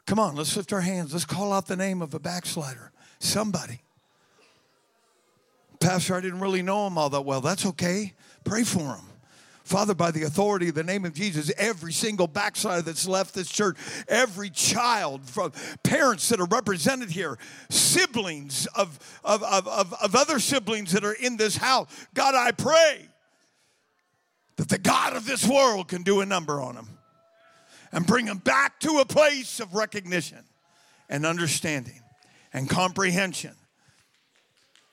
Come 0.05 0.19
on, 0.19 0.35
let's 0.35 0.55
lift 0.55 0.71
our 0.71 0.81
hands. 0.81 1.13
Let's 1.13 1.25
call 1.25 1.51
out 1.51 1.67
the 1.67 1.75
name 1.75 2.01
of 2.01 2.13
a 2.13 2.19
backslider. 2.19 2.91
Somebody. 3.19 3.81
Pastor, 5.79 6.15
I 6.15 6.21
didn't 6.21 6.39
really 6.39 6.61
know 6.61 6.87
him 6.87 6.97
all 6.97 7.09
that 7.09 7.21
well. 7.21 7.41
That's 7.41 7.65
okay. 7.65 8.13
Pray 8.43 8.63
for 8.63 8.95
him. 8.95 9.05
Father, 9.63 9.93
by 9.93 10.11
the 10.11 10.23
authority 10.23 10.69
of 10.69 10.75
the 10.75 10.83
name 10.83 11.03
of 11.03 11.13
Jesus, 11.13 11.51
every 11.57 11.91
single 11.91 12.25
backslider 12.25 12.81
that's 12.81 13.05
left 13.05 13.35
this 13.35 13.49
church, 13.49 13.75
every 14.07 14.49
child 14.49 15.29
from 15.29 15.51
parents 15.83 16.29
that 16.29 16.39
are 16.39 16.45
represented 16.45 17.11
here, 17.11 17.37
siblings 17.69 18.65
of, 18.67 18.97
of, 19.25 19.43
of, 19.43 19.67
of, 19.67 19.93
of 20.01 20.15
other 20.15 20.39
siblings 20.39 20.93
that 20.93 21.03
are 21.03 21.11
in 21.13 21.35
this 21.35 21.57
house, 21.57 21.89
God, 22.13 22.33
I 22.33 22.51
pray 22.51 23.09
that 24.57 24.69
the 24.69 24.77
God 24.77 25.15
of 25.15 25.25
this 25.25 25.47
world 25.47 25.87
can 25.87 26.03
do 26.03 26.21
a 26.21 26.25
number 26.25 26.59
on 26.59 26.75
them 26.75 26.89
and 27.91 28.05
bring 28.05 28.25
them 28.25 28.39
back 28.39 28.79
to 28.81 28.99
a 28.99 29.05
place 29.05 29.59
of 29.59 29.73
recognition 29.73 30.43
and 31.09 31.25
understanding 31.25 32.01
and 32.51 32.69
comprehension 32.69 33.55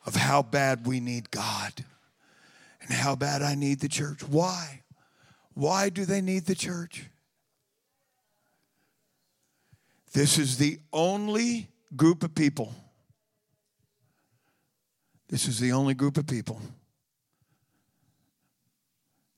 of 0.07 0.15
how 0.15 0.43
bad 0.43 0.87
we 0.87 1.01
need 1.01 1.31
God 1.31 1.85
and 2.83 2.91
how 2.91 3.17
bad 3.17 3.43
I 3.43 3.55
need 3.55 3.81
the 3.81 3.89
church. 3.89 4.23
Why? 4.23 4.83
Why 5.55 5.89
do 5.89 6.05
they 6.05 6.21
need 6.21 6.45
the 6.45 6.55
church? 6.55 7.07
This 10.12 10.39
is 10.39 10.59
the 10.59 10.79
only 10.93 11.69
group 11.97 12.23
of 12.23 12.35
people. 12.35 12.75
This 15.29 15.49
is 15.49 15.59
the 15.59 15.73
only 15.73 15.95
group 15.95 16.19
of 16.19 16.27
people 16.27 16.61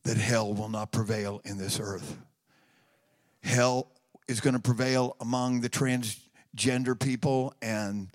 that 0.06 0.16
hell 0.16 0.54
will 0.54 0.68
not 0.68 0.92
prevail 0.92 1.40
in 1.44 1.58
this 1.58 1.80
earth. 1.80 2.16
Hell 3.42 3.90
is 4.28 4.40
going 4.40 4.54
to 4.54 4.60
prevail 4.62 5.16
among 5.20 5.62
the 5.62 5.68
transgender 5.68 6.98
people 6.98 7.52
and 7.60 8.08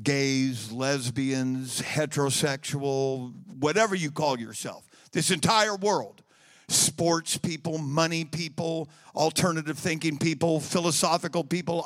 gays, 0.00 0.70
lesbians, 0.70 1.82
heterosexual, 1.82 3.32
whatever 3.58 3.96
you 3.96 4.12
call 4.12 4.38
yourself, 4.38 4.86
this 5.10 5.32
entire 5.32 5.74
world. 5.74 6.22
Sports 6.68 7.36
people, 7.36 7.78
money 7.78 8.24
people, 8.24 8.88
alternative 9.16 9.76
thinking 9.76 10.18
people, 10.18 10.60
philosophical 10.60 11.42
people, 11.42 11.84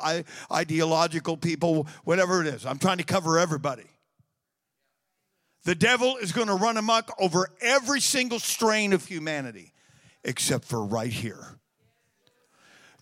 ideological 0.51 1.37
people, 1.37 1.87
whatever 2.03 2.41
it 2.41 2.47
is. 2.47 2.67
I'm 2.67 2.77
trying 2.77 2.99
to 2.99 3.03
cover 3.03 3.39
everybody. 3.39 3.85
The 5.65 5.75
devil 5.75 6.17
is 6.17 6.31
going 6.31 6.47
to 6.47 6.55
run 6.55 6.77
amok 6.77 7.13
over 7.19 7.49
every 7.59 7.99
single 7.99 8.39
strain 8.39 8.93
of 8.93 9.05
humanity 9.05 9.73
except 10.23 10.65
for 10.65 10.83
right 10.83 11.11
here. 11.11 11.57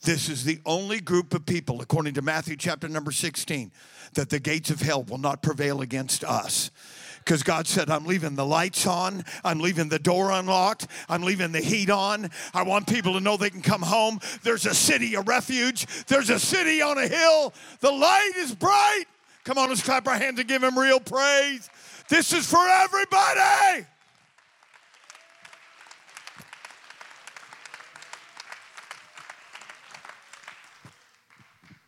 This 0.03 0.27
is 0.27 0.43
the 0.43 0.59
only 0.65 0.99
group 0.99 1.33
of 1.33 1.45
people, 1.45 1.81
according 1.81 2.15
to 2.15 2.21
Matthew 2.21 2.57
chapter 2.57 2.89
number 2.89 3.11
16, 3.11 3.71
that 4.15 4.29
the 4.29 4.39
gates 4.39 4.69
of 4.69 4.81
hell 4.81 5.03
will 5.03 5.17
not 5.17 5.41
prevail 5.41 5.81
against 5.81 6.23
us. 6.23 6.71
Because 7.19 7.41
God 7.41 7.67
said, 7.67 7.89
I'm 7.89 8.05
leaving 8.05 8.35
the 8.35 8.45
lights 8.45 8.85
on. 8.85 9.23
I'm 9.45 9.59
leaving 9.59 9.87
the 9.87 9.99
door 9.99 10.31
unlocked. 10.31 10.87
I'm 11.07 11.21
leaving 11.21 11.53
the 11.53 11.61
heat 11.61 11.89
on. 11.89 12.29
I 12.53 12.63
want 12.63 12.87
people 12.87 13.13
to 13.13 13.21
know 13.21 13.37
they 13.37 13.49
can 13.49 13.61
come 13.61 13.81
home. 13.81 14.19
There's 14.41 14.65
a 14.65 14.73
city 14.73 15.15
a 15.15 15.21
refuge. 15.21 15.85
There's 16.07 16.29
a 16.29 16.39
city 16.39 16.81
on 16.81 16.97
a 16.97 17.07
hill. 17.07 17.53
The 17.79 17.91
light 17.91 18.33
is 18.37 18.53
bright. 18.53 19.05
Come 19.45 19.57
on, 19.57 19.69
let's 19.69 19.83
clap 19.83 20.07
our 20.07 20.17
hands 20.17 20.39
and 20.39 20.47
give 20.47 20.63
him 20.63 20.77
real 20.77 20.99
praise. 20.99 21.69
This 22.09 22.33
is 22.33 22.45
for 22.45 22.65
everybody. 22.65 23.87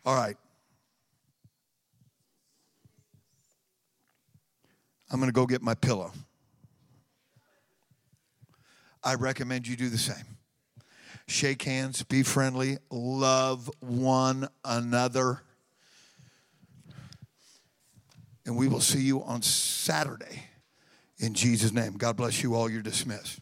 All 0.04 0.14
right. 0.14 0.36
I'm 5.10 5.18
going 5.18 5.28
to 5.28 5.34
go 5.34 5.46
get 5.46 5.62
my 5.62 5.74
pillow. 5.74 6.12
I 9.02 9.14
recommend 9.14 9.68
you 9.68 9.76
do 9.76 9.88
the 9.88 9.98
same. 9.98 10.36
Shake 11.28 11.62
hands, 11.62 12.02
be 12.02 12.22
friendly, 12.22 12.78
love 12.90 13.70
one 13.80 14.48
another. 14.64 15.42
And 18.46 18.56
we 18.56 18.68
will 18.68 18.80
see 18.80 19.02
you 19.02 19.22
on 19.24 19.42
Saturday 19.42 20.44
in 21.18 21.34
Jesus' 21.34 21.72
name. 21.72 21.94
God 21.94 22.16
bless 22.16 22.42
you 22.42 22.54
all. 22.54 22.70
You're 22.70 22.80
dismissed. 22.82 23.40